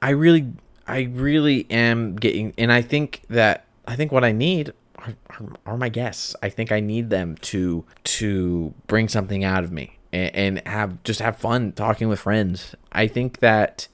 I 0.00 0.10
really 0.10 0.52
I 0.86 1.02
really 1.12 1.66
am 1.70 2.16
getting 2.16 2.52
and 2.58 2.72
I 2.72 2.82
think 2.82 3.22
that 3.28 3.64
I 3.86 3.96
think 3.96 4.12
what 4.12 4.24
I 4.24 4.32
need 4.32 4.72
are, 4.98 5.14
are, 5.30 5.46
are 5.66 5.76
my 5.76 5.88
guests. 5.88 6.34
I 6.42 6.48
think 6.48 6.72
I 6.72 6.80
need 6.80 7.10
them 7.10 7.36
to 7.42 7.84
to 8.04 8.74
bring 8.86 9.08
something 9.08 9.44
out 9.44 9.64
of 9.64 9.72
me 9.72 9.98
and, 10.12 10.34
and 10.34 10.68
have 10.68 11.02
just 11.02 11.20
have 11.20 11.36
fun 11.36 11.72
talking 11.72 12.08
with 12.08 12.20
friends. 12.20 12.74
I 12.92 13.06
think 13.06 13.40
that 13.40 13.88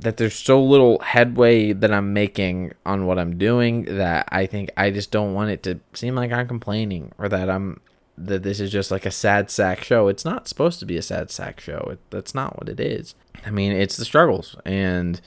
that 0.00 0.16
there's 0.16 0.34
so 0.34 0.62
little 0.62 1.00
headway 1.00 1.72
that 1.72 1.92
I'm 1.92 2.12
making 2.12 2.72
on 2.86 3.06
what 3.06 3.18
I'm 3.18 3.36
doing 3.36 3.82
that 3.96 4.28
I 4.30 4.46
think 4.46 4.70
I 4.76 4.90
just 4.90 5.10
don't 5.10 5.34
want 5.34 5.50
it 5.50 5.62
to 5.64 5.80
seem 5.92 6.14
like 6.14 6.32
I'm 6.32 6.46
complaining 6.46 7.12
or 7.18 7.28
that 7.28 7.50
I'm 7.50 7.80
that 8.16 8.42
this 8.42 8.58
is 8.58 8.70
just 8.70 8.90
like 8.90 9.06
a 9.06 9.10
sad 9.10 9.50
sack 9.50 9.82
show. 9.84 10.08
It's 10.08 10.24
not 10.24 10.48
supposed 10.48 10.80
to 10.80 10.86
be 10.86 10.96
a 10.96 11.02
sad 11.02 11.30
sack 11.30 11.60
show. 11.60 11.88
It, 11.92 12.00
that's 12.10 12.34
not 12.34 12.58
what 12.58 12.68
it 12.68 12.80
is. 12.80 13.14
I 13.46 13.50
mean, 13.50 13.72
it's 13.72 13.96
the 13.96 14.04
struggles 14.04 14.56
and 14.64 15.20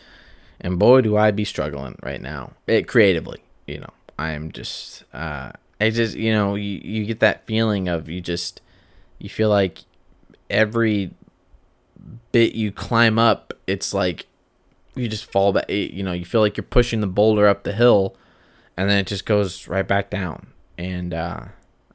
and 0.62 0.80
boy 0.80 1.02
do 1.02 1.18
I 1.18 1.32
be 1.32 1.46
struggling 1.46 1.98
right 2.02 2.22
now. 2.22 2.54
It 2.68 2.88
creatively, 2.88 3.44
you 3.68 3.80
know. 3.80 3.90
I'm 4.18 4.52
just 4.52 5.04
uh 5.14 5.52
I 5.80 5.90
just 5.90 6.16
you 6.16 6.32
know 6.32 6.56
you, 6.56 6.80
you 6.84 7.06
get 7.06 7.20
that 7.22 7.46
feeling 7.46 7.88
of 7.88 8.08
you 8.08 8.22
just 8.22 8.62
you 9.18 9.30
feel 9.30 9.50
like 9.50 9.80
every 10.50 11.12
bit 12.32 12.54
you 12.54 12.72
climb 12.72 13.18
up 13.18 13.54
it's 13.66 13.94
like 13.94 14.28
you 14.96 15.08
just 15.08 15.26
fall 15.32 15.54
back 15.54 15.70
you 15.70 16.04
know 16.04 16.12
you 16.12 16.26
feel 16.26 16.42
like 16.42 16.56
you're 16.56 16.64
pushing 16.64 17.02
the 17.02 17.08
boulder 17.08 17.48
up 17.48 17.64
the 17.64 17.74
hill 17.74 18.16
and 18.78 18.90
then 18.90 19.00
it 19.00 19.08
just 19.08 19.26
goes 19.26 19.68
right 19.68 19.88
back 19.88 20.10
down 20.10 20.48
and 20.78 21.14
uh 21.14 21.46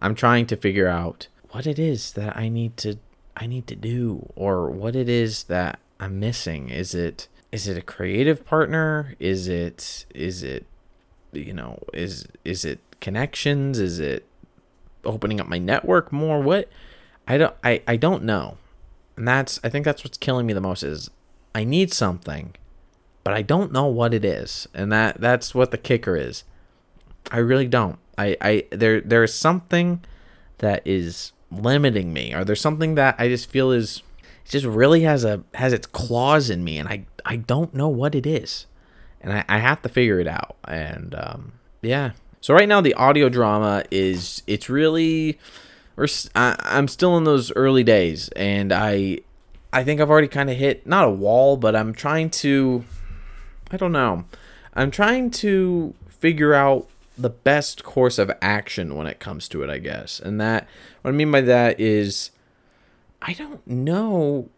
I'm 0.00 0.14
trying 0.14 0.46
to 0.46 0.56
figure 0.56 0.88
out 0.88 1.28
what 1.50 1.66
it 1.66 1.78
is 1.78 2.12
that 2.12 2.36
I 2.36 2.48
need 2.48 2.76
to 2.78 2.98
I 3.36 3.46
need 3.46 3.66
to 3.68 3.76
do 3.76 4.32
or 4.34 4.70
what 4.70 4.96
it 4.96 5.08
is 5.08 5.44
that 5.44 5.78
I'm 6.00 6.18
missing 6.18 6.70
is 6.70 6.94
it 6.94 7.28
is 7.56 7.66
it 7.66 7.78
a 7.78 7.82
creative 7.82 8.44
partner? 8.44 9.14
Is 9.18 9.48
it 9.48 10.06
is 10.14 10.42
it 10.42 10.66
you 11.32 11.52
know 11.52 11.82
is 11.92 12.26
is 12.44 12.64
it 12.64 12.80
connections? 13.00 13.78
Is 13.78 13.98
it 13.98 14.26
opening 15.04 15.40
up 15.40 15.48
my 15.48 15.58
network 15.58 16.12
more? 16.12 16.40
What? 16.40 16.68
I 17.26 17.38
don't 17.38 17.54
i 17.64 17.82
i 17.86 17.96
don't 17.96 18.24
know. 18.24 18.58
And 19.16 19.26
that's 19.26 19.58
i 19.64 19.68
think 19.68 19.84
that's 19.84 20.04
what's 20.04 20.18
killing 20.18 20.46
me 20.46 20.52
the 20.52 20.60
most 20.60 20.82
is 20.82 21.10
i 21.54 21.64
need 21.64 21.92
something 21.92 22.54
but 23.26 23.34
I 23.34 23.42
don't 23.42 23.72
know 23.72 23.86
what 23.86 24.14
it 24.14 24.24
is, 24.24 24.68
and 24.72 24.92
that 24.92 25.20
that's 25.20 25.52
what 25.52 25.72
the 25.72 25.78
kicker 25.78 26.16
is. 26.16 26.44
I 27.32 27.38
really 27.38 27.66
don't. 27.66 27.98
I 28.16 28.36
I 28.40 28.64
there 28.70 29.00
there's 29.00 29.34
something 29.34 30.04
that 30.58 30.86
is 30.86 31.32
limiting 31.50 32.12
me, 32.12 32.32
or 32.32 32.44
there's 32.44 32.60
something 32.60 32.94
that 32.94 33.16
I 33.18 33.26
just 33.26 33.50
feel 33.50 33.72
is 33.72 34.04
just 34.48 34.66
really 34.66 35.02
has 35.02 35.24
a 35.24 35.42
has 35.54 35.72
its 35.72 35.86
claws 35.86 36.50
in 36.50 36.64
me, 36.64 36.78
and 36.78 36.88
I 36.88 37.06
I 37.24 37.36
don't 37.36 37.74
know 37.74 37.88
what 37.88 38.14
it 38.14 38.26
is, 38.26 38.66
and 39.20 39.32
I, 39.32 39.44
I 39.48 39.58
have 39.58 39.82
to 39.82 39.88
figure 39.88 40.20
it 40.20 40.28
out. 40.28 40.56
And 40.66 41.14
um, 41.14 41.52
yeah, 41.82 42.12
so 42.40 42.54
right 42.54 42.68
now 42.68 42.80
the 42.80 42.94
audio 42.94 43.28
drama 43.28 43.84
is 43.90 44.42
it's 44.46 44.68
really 44.68 45.38
we're 45.96 46.06
I, 46.34 46.56
I'm 46.60 46.88
still 46.88 47.16
in 47.16 47.24
those 47.24 47.52
early 47.56 47.82
days, 47.82 48.28
and 48.30 48.72
I 48.72 49.20
I 49.72 49.84
think 49.84 50.00
I've 50.00 50.10
already 50.10 50.28
kind 50.28 50.50
of 50.50 50.56
hit 50.56 50.86
not 50.86 51.08
a 51.08 51.10
wall, 51.10 51.56
but 51.56 51.74
I'm 51.74 51.92
trying 51.92 52.30
to 52.30 52.84
I 53.70 53.76
don't 53.76 53.92
know. 53.92 54.24
I'm 54.74 54.90
trying 54.90 55.30
to 55.30 55.94
figure 56.08 56.54
out 56.54 56.86
the 57.18 57.30
best 57.30 57.82
course 57.82 58.18
of 58.18 58.30
action 58.42 58.94
when 58.94 59.06
it 59.06 59.18
comes 59.18 59.48
to 59.48 59.62
it, 59.62 59.70
I 59.70 59.78
guess. 59.78 60.20
And 60.20 60.40
that 60.40 60.68
what 61.02 61.10
I 61.10 61.14
mean 61.14 61.30
by 61.30 61.40
that 61.40 61.80
is 61.80 62.30
I 63.22 63.32
don't 63.32 63.66
know 63.66 64.48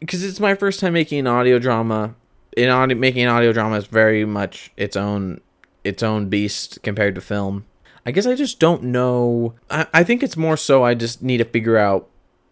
because 0.00 0.22
it's 0.22 0.40
my 0.40 0.54
first 0.54 0.80
time 0.80 0.92
making 0.92 1.20
an 1.20 1.26
audio 1.26 1.58
drama. 1.58 2.14
In 2.56 2.68
audio, 2.68 2.96
making 2.96 3.22
an 3.22 3.30
audio 3.30 3.52
drama 3.52 3.76
is 3.76 3.86
very 3.86 4.24
much 4.24 4.70
its 4.76 4.96
own 4.96 5.40
its 5.82 6.02
own 6.02 6.28
beast 6.28 6.82
compared 6.82 7.14
to 7.14 7.20
film. 7.20 7.64
I 8.06 8.10
guess 8.10 8.26
I 8.26 8.34
just 8.34 8.60
don't 8.60 8.84
know. 8.84 9.54
I, 9.70 9.86
I 9.92 10.04
think 10.04 10.22
it's 10.22 10.36
more 10.36 10.56
so 10.56 10.84
I 10.84 10.94
just 10.94 11.22
need 11.22 11.38
to 11.38 11.44
figure 11.44 11.76
out 11.76 12.08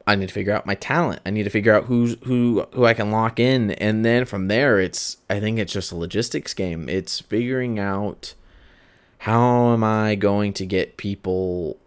I 0.06 0.16
need 0.16 0.28
to 0.28 0.34
figure 0.34 0.52
out 0.52 0.66
my 0.66 0.74
talent. 0.74 1.20
I 1.24 1.30
need 1.30 1.44
to 1.44 1.50
figure 1.50 1.74
out 1.74 1.84
who's 1.84 2.16
who 2.24 2.66
who 2.72 2.84
I 2.84 2.94
can 2.94 3.10
lock 3.10 3.38
in 3.38 3.72
and 3.72 4.04
then 4.04 4.24
from 4.24 4.48
there 4.48 4.80
it's 4.80 5.18
I 5.30 5.38
think 5.38 5.58
it's 5.58 5.72
just 5.72 5.92
a 5.92 5.96
logistics 5.96 6.54
game. 6.54 6.88
It's 6.88 7.20
figuring 7.20 7.78
out 7.78 8.34
how 9.18 9.72
am 9.72 9.84
I 9.84 10.16
going 10.16 10.52
to 10.54 10.66
get 10.66 10.96
people 10.96 11.78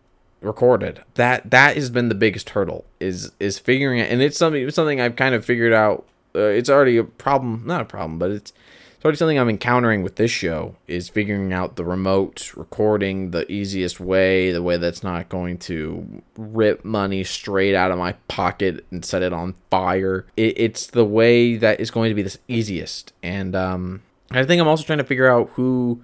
recorded. 0.45 1.03
That 1.15 1.49
that 1.51 1.75
has 1.75 1.89
been 1.89 2.09
the 2.09 2.15
biggest 2.15 2.51
hurdle 2.51 2.85
is 2.99 3.31
is 3.39 3.59
figuring 3.59 3.99
it 3.99 4.11
and 4.11 4.21
it's 4.21 4.37
something 4.37 4.65
it's 4.65 4.75
something 4.75 5.01
I've 5.01 5.15
kind 5.15 5.35
of 5.35 5.43
figured 5.43 5.73
out 5.73 6.05
uh, 6.35 6.39
it's 6.39 6.69
already 6.69 6.97
a 6.97 7.03
problem, 7.03 7.63
not 7.65 7.81
a 7.81 7.85
problem, 7.85 8.19
but 8.19 8.31
it's 8.31 8.53
it's 8.95 9.05
already 9.05 9.17
something 9.17 9.37
I'm 9.37 9.49
encountering 9.49 10.01
with 10.03 10.15
this 10.15 10.31
show 10.31 10.75
is 10.87 11.09
figuring 11.09 11.53
out 11.53 11.75
the 11.75 11.85
remote 11.85 12.53
recording 12.55 13.31
the 13.31 13.49
easiest 13.51 13.99
way, 13.99 14.51
the 14.51 14.63
way 14.63 14.77
that's 14.77 15.03
not 15.03 15.29
going 15.29 15.59
to 15.59 16.23
rip 16.35 16.83
money 16.83 17.23
straight 17.23 17.75
out 17.75 17.91
of 17.91 17.99
my 17.99 18.13
pocket 18.27 18.83
and 18.91 19.05
set 19.05 19.21
it 19.21 19.31
on 19.31 19.53
fire. 19.69 20.25
It, 20.35 20.57
it's 20.57 20.87
the 20.87 21.05
way 21.05 21.55
that 21.55 21.79
is 21.79 21.91
going 21.91 22.09
to 22.09 22.15
be 22.15 22.23
the 22.23 22.35
easiest. 22.47 23.13
And 23.21 23.55
um, 23.55 24.01
I 24.31 24.43
think 24.43 24.59
I'm 24.59 24.67
also 24.67 24.83
trying 24.83 24.97
to 24.97 25.03
figure 25.03 25.31
out 25.31 25.51
who, 25.51 26.03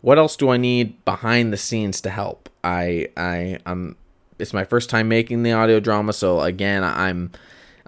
what 0.00 0.16
else 0.16 0.34
do 0.34 0.48
I 0.48 0.56
need 0.56 1.04
behind 1.04 1.52
the 1.52 1.58
scenes 1.58 2.00
to 2.00 2.10
help. 2.10 2.48
I 2.64 3.08
I 3.16 3.58
I'm 3.66 3.96
it's 4.38 4.52
my 4.52 4.64
first 4.64 4.90
time 4.90 5.08
making 5.08 5.42
the 5.42 5.52
audio 5.52 5.80
drama, 5.80 6.12
so 6.12 6.40
again 6.40 6.82
I'm 6.84 7.30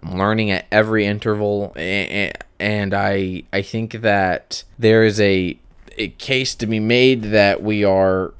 I'm 0.02 0.18
learning 0.18 0.50
at 0.50 0.66
every 0.70 1.06
interval, 1.06 1.72
and 1.76 2.94
I 2.94 3.42
I 3.52 3.62
think 3.62 3.92
that 4.02 4.64
there 4.78 5.04
is 5.04 5.20
a 5.20 5.58
a 5.96 6.08
case 6.08 6.54
to 6.56 6.66
be 6.66 6.80
made 6.80 7.22
that 7.24 7.62
we 7.62 7.84
are 7.84 8.34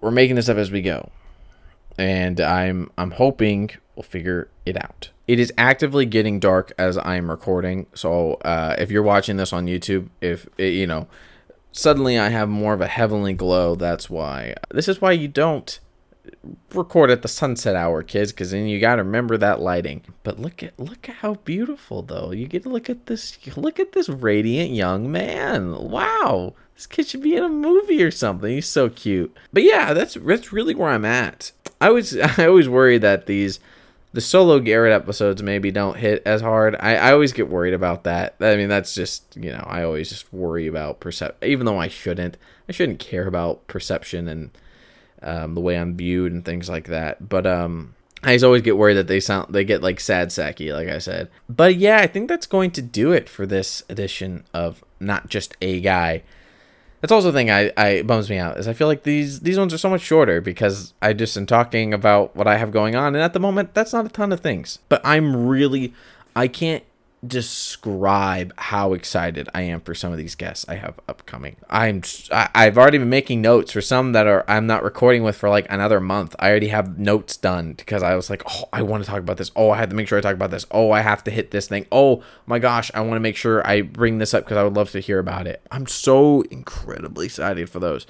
we're 0.00 0.10
making 0.10 0.36
this 0.36 0.48
up 0.48 0.56
as 0.56 0.70
we 0.70 0.82
go, 0.82 1.10
and 1.98 2.40
I'm 2.40 2.90
I'm 2.96 3.12
hoping 3.12 3.70
we'll 3.94 4.02
figure 4.02 4.48
it 4.64 4.76
out. 4.76 5.10
It 5.26 5.40
is 5.40 5.52
actively 5.58 6.06
getting 6.06 6.38
dark 6.38 6.72
as 6.78 6.96
I'm 6.98 7.28
recording, 7.30 7.86
so 7.94 8.34
uh, 8.44 8.76
if 8.78 8.90
you're 8.90 9.02
watching 9.02 9.36
this 9.36 9.52
on 9.52 9.66
YouTube, 9.66 10.08
if 10.20 10.46
you 10.56 10.86
know 10.86 11.08
suddenly 11.76 12.18
I 12.18 12.28
have 12.28 12.48
more 12.48 12.74
of 12.74 12.80
a 12.80 12.86
heavenly 12.86 13.34
glow, 13.34 13.74
that's 13.74 14.10
why. 14.10 14.54
This 14.70 14.88
is 14.88 15.00
why 15.00 15.12
you 15.12 15.28
don't 15.28 15.78
record 16.74 17.10
at 17.10 17.22
the 17.22 17.28
sunset 17.28 17.76
hour, 17.76 18.02
kids, 18.02 18.32
because 18.32 18.50
then 18.50 18.66
you 18.66 18.80
got 18.80 18.96
to 18.96 19.04
remember 19.04 19.36
that 19.36 19.60
lighting. 19.60 20.02
But 20.22 20.38
look 20.38 20.62
at 20.62 20.78
look 20.78 21.08
at 21.08 21.16
how 21.16 21.34
beautiful 21.34 22.02
though. 22.02 22.32
You 22.32 22.46
get 22.46 22.64
to 22.64 22.68
look 22.68 22.90
at 22.90 23.06
this. 23.06 23.38
Look 23.56 23.78
at 23.78 23.92
this 23.92 24.08
radiant 24.08 24.72
young 24.72 25.10
man. 25.10 25.90
Wow, 25.90 26.54
this 26.74 26.86
kid 26.86 27.06
should 27.06 27.22
be 27.22 27.36
in 27.36 27.44
a 27.44 27.48
movie 27.48 28.02
or 28.02 28.10
something. 28.10 28.50
He's 28.50 28.68
so 28.68 28.88
cute. 28.88 29.36
But 29.52 29.62
yeah, 29.62 29.92
that's 29.92 30.14
that's 30.14 30.52
really 30.52 30.74
where 30.74 30.90
I'm 30.90 31.04
at. 31.04 31.52
I 31.80 31.90
was 31.90 32.16
I 32.38 32.46
always 32.46 32.68
worry 32.68 32.98
that 32.98 33.26
these 33.26 33.60
the 34.16 34.22
solo 34.22 34.58
Garrett 34.60 34.94
episodes 34.94 35.42
maybe 35.42 35.70
don't 35.70 35.98
hit 35.98 36.22
as 36.24 36.40
hard. 36.40 36.74
I, 36.80 36.96
I 36.96 37.12
always 37.12 37.34
get 37.34 37.50
worried 37.50 37.74
about 37.74 38.04
that. 38.04 38.36
I 38.40 38.56
mean, 38.56 38.70
that's 38.70 38.94
just 38.94 39.36
you 39.36 39.52
know 39.52 39.62
I 39.66 39.82
always 39.82 40.08
just 40.08 40.32
worry 40.32 40.66
about 40.66 41.00
percep. 41.00 41.34
Even 41.42 41.66
though 41.66 41.78
I 41.78 41.88
shouldn't, 41.88 42.38
I 42.66 42.72
shouldn't 42.72 42.98
care 42.98 43.26
about 43.26 43.66
perception 43.66 44.26
and 44.26 44.58
um, 45.20 45.54
the 45.54 45.60
way 45.60 45.76
I'm 45.76 45.98
viewed 45.98 46.32
and 46.32 46.42
things 46.42 46.66
like 46.66 46.86
that. 46.86 47.28
But 47.28 47.46
um, 47.46 47.94
I 48.22 48.32
just 48.32 48.44
always 48.46 48.62
get 48.62 48.78
worried 48.78 48.94
that 48.94 49.06
they 49.06 49.20
sound 49.20 49.52
they 49.52 49.64
get 49.64 49.82
like 49.82 50.00
sad 50.00 50.28
sacky, 50.28 50.72
like 50.72 50.88
I 50.88 50.96
said. 50.96 51.28
But 51.46 51.76
yeah, 51.76 51.98
I 51.98 52.06
think 52.06 52.30
that's 52.30 52.46
going 52.46 52.70
to 52.70 52.80
do 52.80 53.12
it 53.12 53.28
for 53.28 53.44
this 53.44 53.82
edition 53.90 54.44
of 54.54 54.82
not 54.98 55.28
just 55.28 55.54
a 55.60 55.78
guy. 55.82 56.22
That's 57.00 57.12
also 57.12 57.30
the 57.30 57.38
thing 57.38 57.50
I, 57.50 57.72
I 57.76 58.02
bums 58.02 58.30
me 58.30 58.38
out 58.38 58.58
is 58.58 58.66
I 58.66 58.72
feel 58.72 58.86
like 58.86 59.02
these 59.02 59.40
these 59.40 59.58
ones 59.58 59.74
are 59.74 59.78
so 59.78 59.90
much 59.90 60.00
shorter 60.00 60.40
because 60.40 60.94
I 61.02 61.12
just 61.12 61.36
am 61.36 61.46
talking 61.46 61.92
about 61.92 62.34
what 62.34 62.46
I 62.46 62.56
have 62.56 62.72
going 62.72 62.96
on 62.96 63.14
and 63.14 63.22
at 63.22 63.32
the 63.32 63.40
moment 63.40 63.74
that's 63.74 63.92
not 63.92 64.06
a 64.06 64.08
ton 64.08 64.32
of 64.32 64.40
things. 64.40 64.78
But 64.88 65.00
I'm 65.04 65.46
really 65.46 65.92
I 66.34 66.48
can't 66.48 66.84
describe 67.26 68.52
how 68.56 68.92
excited 68.92 69.48
I 69.54 69.62
am 69.62 69.80
for 69.80 69.94
some 69.94 70.12
of 70.12 70.18
these 70.18 70.34
guests 70.34 70.66
I 70.68 70.74
have 70.74 71.00
upcoming. 71.08 71.56
I'm 71.68 72.02
I, 72.30 72.48
I've 72.54 72.76
already 72.76 72.98
been 72.98 73.08
making 73.08 73.40
notes 73.40 73.72
for 73.72 73.80
some 73.80 74.12
that 74.12 74.26
are 74.26 74.44
I'm 74.46 74.66
not 74.66 74.82
recording 74.82 75.22
with 75.22 75.36
for 75.36 75.48
like 75.48 75.66
another 75.70 76.00
month. 76.00 76.36
I 76.38 76.50
already 76.50 76.68
have 76.68 76.98
notes 76.98 77.36
done 77.36 77.72
because 77.72 78.02
I 78.02 78.14
was 78.14 78.28
like, 78.28 78.42
oh, 78.46 78.68
I 78.72 78.82
want 78.82 79.04
to 79.04 79.10
talk 79.10 79.20
about 79.20 79.38
this. 79.38 79.50
Oh, 79.56 79.70
I 79.70 79.78
have 79.78 79.88
to 79.90 79.96
make 79.96 80.08
sure 80.08 80.18
I 80.18 80.22
talk 80.22 80.34
about 80.34 80.50
this. 80.50 80.66
Oh, 80.70 80.90
I 80.90 81.00
have 81.00 81.24
to 81.24 81.30
hit 81.30 81.50
this 81.50 81.68
thing. 81.68 81.86
Oh 81.90 82.22
my 82.46 82.58
gosh, 82.58 82.90
I 82.94 83.00
want 83.00 83.14
to 83.14 83.20
make 83.20 83.36
sure 83.36 83.66
I 83.66 83.82
bring 83.82 84.18
this 84.18 84.34
up 84.34 84.44
because 84.44 84.58
I 84.58 84.64
would 84.64 84.76
love 84.76 84.90
to 84.92 85.00
hear 85.00 85.18
about 85.18 85.46
it. 85.46 85.62
I'm 85.70 85.86
so 85.86 86.42
incredibly 86.42 87.26
excited 87.26 87.70
for 87.70 87.80
those. 87.80 88.06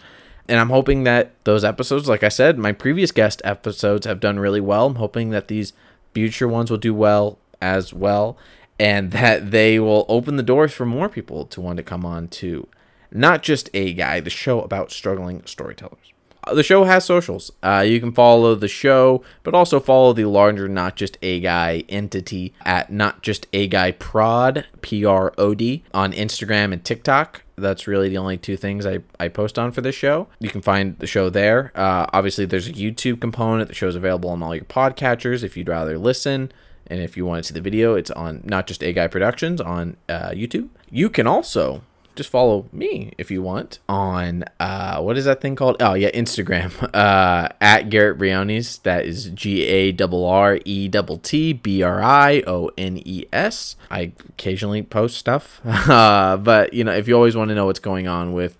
And 0.49 0.61
I'm 0.61 0.71
hoping 0.71 1.05
that 1.05 1.33
those 1.45 1.65
episodes, 1.65 2.09
like 2.09 2.23
I 2.23 2.29
said, 2.29 2.59
my 2.59 2.73
previous 2.73 3.11
guest 3.11 3.43
episodes 3.45 4.07
have 4.07 4.21
done 4.21 4.39
really 4.39 4.61
well. 4.61 4.87
I'm 4.87 4.95
hoping 4.97 5.31
that 5.31 5.49
these 5.49 5.73
future 6.15 6.47
ones 6.47 6.71
will 6.71 6.79
do 6.79 6.95
well 6.95 7.39
as 7.61 7.93
well 7.93 8.37
and 8.79 9.11
that 9.13 9.51
they 9.51 9.79
will 9.79 10.05
open 10.09 10.37
the 10.37 10.43
doors 10.43 10.73
for 10.73 10.87
more 10.87 11.09
people 11.09 11.47
to 11.47 11.61
want 11.61 11.77
to 11.79 11.83
come 11.83 12.05
on 12.05 12.29
to 12.29 12.69
not 13.11 13.43
just 13.43 13.71
a 13.73 13.93
guy, 13.93 14.21
the 14.21 14.31
show 14.31 14.61
about 14.61 14.91
struggling 14.91 15.43
storytellers. 15.47 16.13
Uh, 16.45 16.55
the 16.55 16.63
show 16.63 16.85
has 16.85 17.05
socials. 17.05 17.51
Uh, 17.63 17.85
you 17.87 17.99
can 17.99 18.13
follow 18.13 18.55
the 18.55 18.69
show, 18.69 19.25
but 19.43 19.55
also 19.55 19.81
follow 19.81 20.13
the 20.13 20.25
larger 20.25 20.69
Not 20.69 20.95
Just 20.95 21.19
A 21.23 21.41
Guy 21.41 21.85
entity 21.89 22.55
at 22.65 22.93
Not 22.93 23.23
Just 23.23 23.47
A 23.53 23.67
Guy 23.67 23.91
Prod, 23.93 24.65
P 24.81 25.05
R 25.05 25.33
O 25.39 25.55
D, 25.55 25.83
on 25.93 26.13
Instagram 26.13 26.73
and 26.73 26.85
TikTok. 26.85 27.43
That's 27.57 27.87
really 27.87 28.11
the 28.11 28.19
only 28.19 28.37
two 28.37 28.57
things 28.57 28.85
I, 28.87 28.99
I 29.19 29.29
post 29.29 29.59
on 29.59 29.73
for 29.73 29.81
this 29.81 29.95
show. 29.95 30.29
You 30.39 30.51
can 30.51 30.61
find 30.61 30.99
the 30.99 31.07
show 31.07 31.31
there. 31.31 31.73
Uh, 31.75 32.07
obviously, 32.13 32.45
there's 32.45 32.69
a 32.69 32.73
YouTube 32.73 33.21
component. 33.21 33.69
The 33.69 33.75
show's 33.75 33.97
available 33.97 34.31
on 34.31 34.43
all 34.43 34.55
your 34.55 34.65
podcatchers 34.67 35.43
if 35.43 35.57
you'd 35.57 35.69
rather 35.69 35.99
listen. 35.99 36.53
And 36.89 37.01
if 37.01 37.17
you 37.17 37.27
want 37.27 37.45
to 37.45 37.49
see 37.49 37.55
the 37.55 37.61
video, 37.61 37.95
it's 37.95 38.11
on 38.11 38.43
not 38.45 38.67
just 38.67 38.83
A 38.83 38.93
Guy 38.93 39.09
Productions 39.09 39.61
on 39.61 39.97
uh, 40.09 40.31
YouTube. 40.31 40.69
You 40.91 41.11
can 41.11 41.27
also 41.27 41.83
just 42.17 42.31
follow 42.31 42.67
me 42.73 43.13
if 43.19 43.31
you 43.31 43.43
want 43.43 43.79
on 43.89 44.45
uh, 44.59 45.01
what 45.01 45.17
is 45.17 45.27
that 45.27 45.41
thing 45.41 45.55
called? 45.55 45.77
Oh 45.81 45.95
yeah, 45.95 46.11
Instagram 46.11 46.73
uh, 46.95 47.49
at 47.61 47.91
Garrett 47.91 48.19
Briones. 48.19 48.79
That 48.79 49.05
is 49.05 49.31
G 49.31 49.65
A 49.65 49.97
R 50.01 50.59
E 50.65 50.89
T 50.89 51.53
B 51.53 51.83
R 51.83 52.03
I 52.03 52.43
O 52.47 52.71
N 52.77 53.01
E 53.05 53.27
S. 53.33 53.77
I 53.91 54.13
occasionally 54.31 54.83
post 54.83 55.17
stuff, 55.17 55.61
uh, 55.65 56.37
but 56.39 56.75
you 56.75 56.83
know 56.83 56.93
if 56.93 57.07
you 57.07 57.15
always 57.15 57.37
want 57.37 57.51
to 57.51 57.55
know 57.55 57.67
what's 57.67 57.79
going 57.79 58.09
on 58.09 58.33
with 58.33 58.57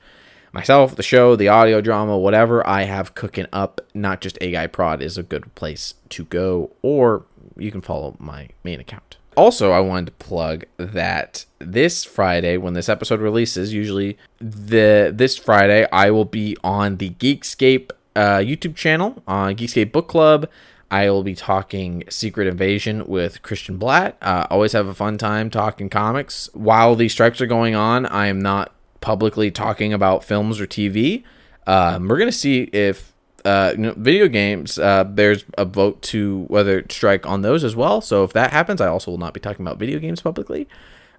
myself, 0.53 0.97
the 0.97 1.03
show, 1.03 1.37
the 1.37 1.49
audio 1.49 1.81
drama, 1.81 2.17
whatever 2.17 2.67
I 2.67 2.83
have 2.83 3.15
cooking 3.15 3.47
up, 3.53 3.81
not 3.93 4.21
just 4.21 4.39
a 4.41 4.51
guy 4.51 4.67
prod 4.67 5.03
is 5.03 5.19
a 5.19 5.23
good 5.23 5.55
place 5.55 5.95
to 6.11 6.25
go, 6.25 6.71
or 6.83 7.25
you 7.57 7.71
can 7.71 7.81
follow 7.81 8.17
my 8.19 8.49
main 8.65 8.81
account. 8.81 9.17
Also, 9.37 9.71
I 9.71 9.81
wanted 9.81 10.07
to 10.07 10.13
plug 10.13 10.65
that 10.79 11.45
this 11.59 12.05
Friday, 12.05 12.57
when 12.57 12.73
this 12.73 12.89
episode 12.89 13.21
releases, 13.21 13.73
usually 13.73 14.17
the 14.39 15.13
this 15.15 15.37
Friday, 15.37 15.87
I 15.93 16.11
will 16.11 16.25
be 16.25 16.57
on 16.65 16.97
the 16.97 17.11
Geekscape 17.11 17.91
uh, 18.15 18.39
YouTube 18.39 18.77
channel 18.77 19.23
on 19.27 19.55
Geekscape 19.55 19.93
Book 19.93 20.09
Club. 20.09 20.49
I 20.91 21.11
will 21.11 21.23
be 21.23 21.35
talking 21.35 22.05
Secret 22.09 22.47
Invasion 22.47 23.07
with 23.07 23.43
Christian 23.43 23.77
Blatt. 23.77 24.17
Uh, 24.23 24.47
always 24.51 24.73
have 24.73 24.87
a 24.87 24.95
fun 24.95 25.19
time 25.19 25.51
talking 25.51 25.91
comics. 25.91 26.49
While 26.55 26.95
these 26.95 27.13
strikes 27.13 27.41
are 27.41 27.47
going 27.47 27.75
on, 27.75 28.07
I 28.07 28.29
am 28.29 28.41
not 28.41 28.73
publicly 29.01 29.51
talking 29.51 29.93
about 29.93 30.25
films 30.25 30.61
or 30.61 30.67
TV. 30.67 31.25
Um, 31.67 32.09
we're 32.09 32.19
gonna 32.19 32.33
see 32.33 32.63
if 32.73 33.13
uh, 33.47 33.73
you 33.77 33.83
know, 33.83 33.95
video 33.97 34.29
games, 34.29 34.79
uh, 34.79 35.05
there's 35.09 35.45
a 35.57 35.65
vote 35.65 36.03
to 36.03 36.45
whether 36.49 36.85
strike 36.91 37.25
on 37.27 37.43
those 37.43 37.63
as 37.63 37.77
well. 37.77 38.01
So 38.01 38.25
if 38.25 38.33
that 38.33 38.53
happens, 38.53 38.81
I 38.81 38.89
also 38.89 39.13
will 39.13 39.19
not 39.19 39.35
be 39.35 39.41
talking 39.41 39.65
about 39.65 39.79
video 39.79 40.01
games 40.01 40.21
publicly. 40.21 40.69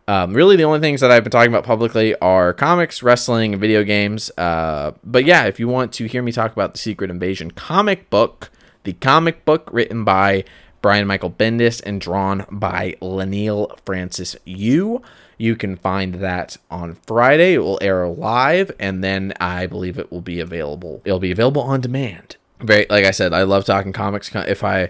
Um, 0.09 0.33
really, 0.33 0.55
the 0.55 0.63
only 0.63 0.79
things 0.79 1.01
that 1.01 1.11
I've 1.11 1.23
been 1.23 1.31
talking 1.31 1.51
about 1.51 1.63
publicly 1.63 2.15
are 2.15 2.53
comics, 2.53 3.01
wrestling, 3.01 3.53
and 3.53 3.61
video 3.61 3.83
games. 3.83 4.29
Uh, 4.37 4.91
but 5.03 5.25
yeah, 5.25 5.45
if 5.45 5.59
you 5.59 5.67
want 5.67 5.93
to 5.93 6.05
hear 6.05 6.21
me 6.21 6.31
talk 6.31 6.51
about 6.51 6.73
the 6.73 6.79
Secret 6.79 7.09
Invasion 7.09 7.51
comic 7.51 8.09
book, 8.09 8.51
the 8.83 8.93
comic 8.93 9.43
book 9.43 9.69
written 9.71 10.03
by 10.03 10.43
Brian 10.81 11.07
Michael 11.07 11.31
Bendis 11.31 11.81
and 11.85 11.99
drawn 11.99 12.45
by 12.49 12.95
Leinil 13.01 13.77
Francis 13.85 14.35
Yu, 14.45 15.01
you 15.37 15.55
can 15.55 15.75
find 15.75 16.15
that 16.15 16.57
on 16.69 16.95
Friday. 17.05 17.53
It 17.53 17.59
will 17.59 17.79
air 17.81 18.07
live, 18.07 18.71
and 18.79 19.03
then 19.03 19.33
I 19.39 19.67
believe 19.67 19.99
it 19.99 20.11
will 20.11 20.21
be 20.21 20.39
available. 20.39 21.01
It'll 21.05 21.19
be 21.19 21.31
available 21.31 21.61
on 21.61 21.81
demand. 21.81 22.37
Very, 22.59 22.87
like 22.89 23.05
I 23.05 23.11
said, 23.11 23.33
I 23.33 23.43
love 23.43 23.65
talking 23.65 23.93
comics. 23.93 24.33
If 24.33 24.63
I 24.63 24.89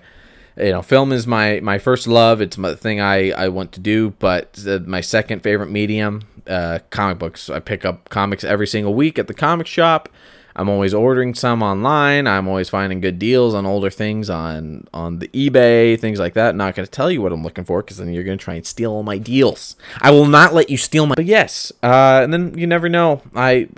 you 0.59 0.71
know, 0.71 0.81
film 0.81 1.11
is 1.11 1.27
my 1.27 1.59
my 1.59 1.77
first 1.77 2.07
love. 2.07 2.41
It's 2.41 2.57
my 2.57 2.73
thing 2.73 2.99
I 2.99 3.31
I 3.31 3.49
want 3.49 3.71
to 3.73 3.79
do, 3.79 4.11
but 4.19 4.57
my 4.85 5.01
second 5.01 5.43
favorite 5.43 5.69
medium, 5.69 6.23
uh, 6.47 6.79
comic 6.89 7.19
books. 7.19 7.49
I 7.49 7.59
pick 7.59 7.85
up 7.85 8.09
comics 8.09 8.43
every 8.43 8.67
single 8.67 8.95
week 8.95 9.19
at 9.19 9.27
the 9.27 9.33
comic 9.33 9.67
shop. 9.67 10.09
I'm 10.57 10.69
always 10.69 10.93
ordering 10.93 11.35
some 11.35 11.61
online. 11.61 12.25
I'm 12.25 12.47
always 12.47 12.67
finding 12.67 12.99
good 12.99 13.19
deals 13.19 13.53
on 13.53 13.67
older 13.67 13.91
things 13.91 14.29
on 14.29 14.87
on 14.91 15.19
the 15.19 15.27
eBay, 15.29 15.99
things 15.99 16.19
like 16.19 16.33
that. 16.33 16.55
Not 16.55 16.75
going 16.75 16.85
to 16.85 16.91
tell 16.91 17.11
you 17.11 17.21
what 17.21 17.31
I'm 17.31 17.43
looking 17.43 17.63
for 17.63 17.83
because 17.83 17.97
then 17.97 18.11
you're 18.11 18.23
going 18.23 18.39
to 18.39 18.43
try 18.43 18.55
and 18.55 18.65
steal 18.65 18.91
all 18.91 19.03
my 19.03 19.19
deals. 19.19 19.75
I 20.01 20.09
will 20.09 20.25
not 20.25 20.55
let 20.55 20.71
you 20.71 20.77
steal 20.77 21.05
my. 21.05 21.13
But 21.15 21.25
yes, 21.25 21.71
uh, 21.83 22.21
and 22.23 22.33
then 22.33 22.57
you 22.57 22.65
never 22.65 22.89
know. 22.89 23.21
I 23.35 23.69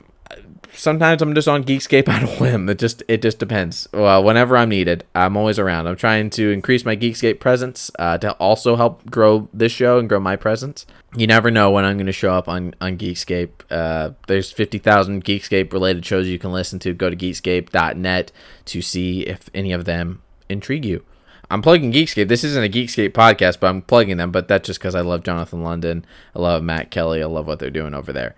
sometimes 0.74 1.22
I'm 1.22 1.36
just 1.36 1.48
on 1.48 1.64
Geekscape 1.64 2.08
out 2.08 2.24
of 2.24 2.40
whim. 2.40 2.70
It 2.70 2.80
just 2.80 3.04
it 3.08 3.22
just 3.22 3.40
depends. 3.40 3.88
Well, 3.94 4.24
whenever 4.24 4.58
I'm 4.58 4.70
needed, 4.70 5.04
I'm 5.16 5.38
always 5.38 5.60
around. 5.60 5.88
I'm 5.88 5.96
trying 5.96 6.30
to 6.32 6.52
increase 6.52 6.86
my 6.86 6.96
Geekscape 6.96 7.40
presence 7.40 7.92
uh, 8.00 8.18
to 8.20 8.32
also 8.34 8.76
help 8.76 9.10
grow 9.10 9.50
this 9.54 9.72
show 9.72 10.00
and 10.00 10.10
grow 10.10 10.20
my 10.20 10.36
presence. 10.36 10.86
You 11.16 11.28
never 11.28 11.50
know 11.52 11.72
when 11.72 11.86
I'm 11.86 11.98
going 11.98 12.06
to 12.06 12.12
show 12.12 12.34
up 12.34 12.48
on 12.48 12.76
on 12.82 12.98
Geekscape. 12.98 13.50
Uh, 13.70 14.12
there's 14.28 14.52
50,000 14.52 15.24
Geekscape 15.24 15.74
related 15.74 16.06
shows 16.06 16.28
you 16.28 16.40
can 16.40 16.52
listen 16.52 16.80
to. 16.80 16.94
Go 16.94 17.10
to 17.10 17.16
geekscape.net 17.16 18.32
to 18.66 18.82
see 18.82 19.22
if 19.22 19.50
any 19.54 19.72
of 19.72 19.86
them 19.86 20.22
intrigue 20.50 20.86
you. 20.86 21.04
I'm 21.52 21.64
plugging 21.64 21.92
Geekscape. 21.92 22.28
This 22.28 22.44
isn't 22.44 22.64
a 22.64 22.70
Geekscape 22.70 23.10
podcast, 23.10 23.60
but 23.60 23.68
I'm 23.68 23.82
plugging 23.82 24.18
them. 24.18 24.32
But 24.32 24.48
that's 24.48 24.68
just 24.68 24.80
because 24.80 24.94
I 24.94 25.02
love 25.02 25.24
Jonathan 25.24 25.64
London. 25.64 26.06
I 26.36 26.40
love 26.40 26.62
Matt 26.62 26.92
Kelly. 26.92 27.24
I 27.24 27.26
love 27.26 27.48
what 27.48 27.58
they're 27.60 27.72
doing 27.72 27.96
over 27.96 28.14
there 28.14 28.36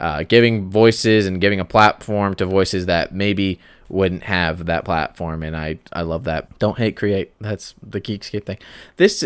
uh, 0.00 0.22
giving 0.24 0.70
voices 0.70 1.26
and 1.26 1.40
giving 1.40 1.60
a 1.60 1.64
platform 1.64 2.34
to 2.34 2.46
voices 2.46 2.86
that 2.86 3.14
maybe 3.14 3.60
wouldn't 3.88 4.22
have 4.22 4.66
that 4.66 4.84
platform 4.84 5.42
and 5.42 5.56
I 5.56 5.78
I 5.92 6.02
love 6.02 6.24
that. 6.24 6.58
Don't 6.58 6.78
hate 6.78 6.96
create. 6.96 7.32
That's 7.40 7.74
the 7.82 8.00
Geekscape 8.00 8.46
thing. 8.46 8.58
This 8.96 9.24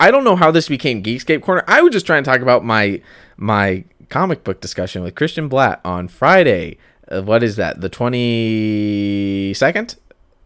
I 0.00 0.10
don't 0.10 0.24
know 0.24 0.36
how 0.36 0.50
this 0.50 0.68
became 0.68 1.02
Geekscape 1.02 1.42
corner. 1.42 1.64
I 1.68 1.82
was 1.82 1.92
just 1.92 2.06
trying 2.06 2.24
to 2.24 2.30
talk 2.30 2.40
about 2.40 2.64
my 2.64 3.02
my 3.36 3.84
comic 4.08 4.44
book 4.44 4.60
discussion 4.60 5.02
with 5.02 5.14
Christian 5.14 5.48
Blatt 5.48 5.80
on 5.84 6.08
Friday. 6.08 6.78
Uh, 7.08 7.22
what 7.22 7.42
is 7.42 7.56
that? 7.56 7.80
The 7.80 7.90
22nd? 7.90 9.96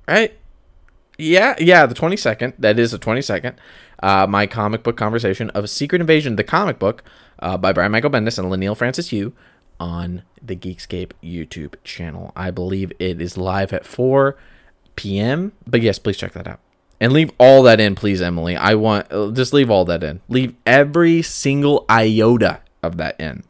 Right? 0.08 0.34
Yeah, 1.18 1.54
yeah, 1.58 1.86
the 1.86 1.94
22nd. 1.94 2.54
That 2.58 2.78
is 2.78 2.92
the 2.92 2.98
22nd. 2.98 3.54
Uh, 4.02 4.26
my 4.26 4.46
comic 4.46 4.82
book 4.82 4.96
conversation 4.96 5.50
of 5.50 5.68
Secret 5.70 6.00
Invasion, 6.00 6.36
the 6.36 6.44
comic 6.44 6.78
book 6.78 7.02
uh, 7.38 7.56
by 7.56 7.72
Brian 7.72 7.92
Michael 7.92 8.10
Bendis 8.10 8.38
and 8.38 8.50
Leinil 8.50 8.76
Francis 8.76 9.12
Yu 9.12 9.32
on 9.78 10.22
the 10.42 10.56
Geekscape 10.56 11.12
YouTube 11.22 11.74
channel. 11.84 12.32
I 12.34 12.50
believe 12.50 12.92
it 12.98 13.20
is 13.20 13.36
live 13.36 13.72
at 13.72 13.84
4 13.84 14.36
p.m. 14.96 15.52
But 15.66 15.82
yes, 15.82 15.98
please 15.98 16.16
check 16.16 16.32
that 16.32 16.48
out. 16.48 16.60
And 16.98 17.12
leave 17.12 17.30
all 17.38 17.62
that 17.64 17.78
in, 17.78 17.94
please, 17.94 18.22
Emily. 18.22 18.56
I 18.56 18.74
want 18.74 19.12
uh, 19.12 19.30
just 19.30 19.52
leave 19.52 19.70
all 19.70 19.84
that 19.84 20.02
in. 20.02 20.20
Leave 20.28 20.54
every 20.64 21.20
single 21.22 21.84
iota 21.90 22.60
of 22.82 22.96
that 22.96 23.20
in. 23.20 23.44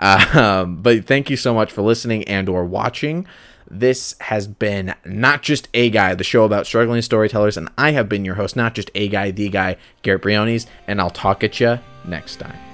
Um, 0.00 0.76
but 0.76 1.04
thank 1.04 1.28
you 1.28 1.36
so 1.36 1.52
much 1.52 1.70
for 1.70 1.82
listening 1.82 2.24
and 2.24 2.48
or 2.48 2.64
watching. 2.64 3.26
This 3.70 4.16
has 4.20 4.48
been 4.48 4.94
not 5.04 5.42
just 5.42 5.68
a 5.74 5.90
guy, 5.90 6.14
the 6.14 6.24
show 6.24 6.44
about 6.44 6.66
struggling 6.66 7.02
storytellers, 7.02 7.56
and 7.56 7.68
I 7.78 7.92
have 7.92 8.08
been 8.08 8.24
your 8.24 8.34
host, 8.34 8.56
not 8.56 8.74
just 8.74 8.90
a 8.94 9.08
guy, 9.08 9.30
the 9.30 9.48
guy, 9.48 9.76
Garrett 10.02 10.22
Briones, 10.22 10.66
and 10.88 11.00
I'll 11.00 11.10
talk 11.10 11.44
at 11.44 11.60
you 11.60 11.78
next 12.04 12.36
time. 12.36 12.69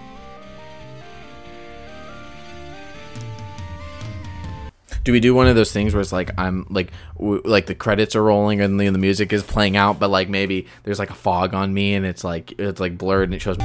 Do 5.07 5.12
we 5.12 5.21
do 5.21 5.37
one 5.37 5.47
of 5.47 5.55
those 5.55 5.71
things 5.71 5.95
where 5.95 6.01
it's 6.01 6.12
like 6.12 6.33
I'm 6.37 6.66
like 6.69 6.90
w- 7.16 7.40
like 7.45 7.66
the 7.66 7.77
credits 7.77 8.16
are 8.16 8.25
rolling 8.25 8.61
and 8.61 8.79
the, 8.79 8.88
the 8.88 8.99
music 8.99 9.33
is 9.33 9.45
playing 9.45 9.77
out, 9.77 10.01
but 10.01 10.11
like 10.11 10.29
maybe 10.29 10.66
there's 10.83 10.99
like 10.99 11.11
a 11.11 11.14
fog 11.14 11.55
on 11.55 11.73
me 11.73 11.95
and 11.95 12.05
it's 12.05 12.25
like 12.25 12.59
it's 12.59 12.81
like 12.81 12.99
blurred 12.99 13.29
and 13.29 13.35
it 13.35 13.40
shows. 13.40 13.57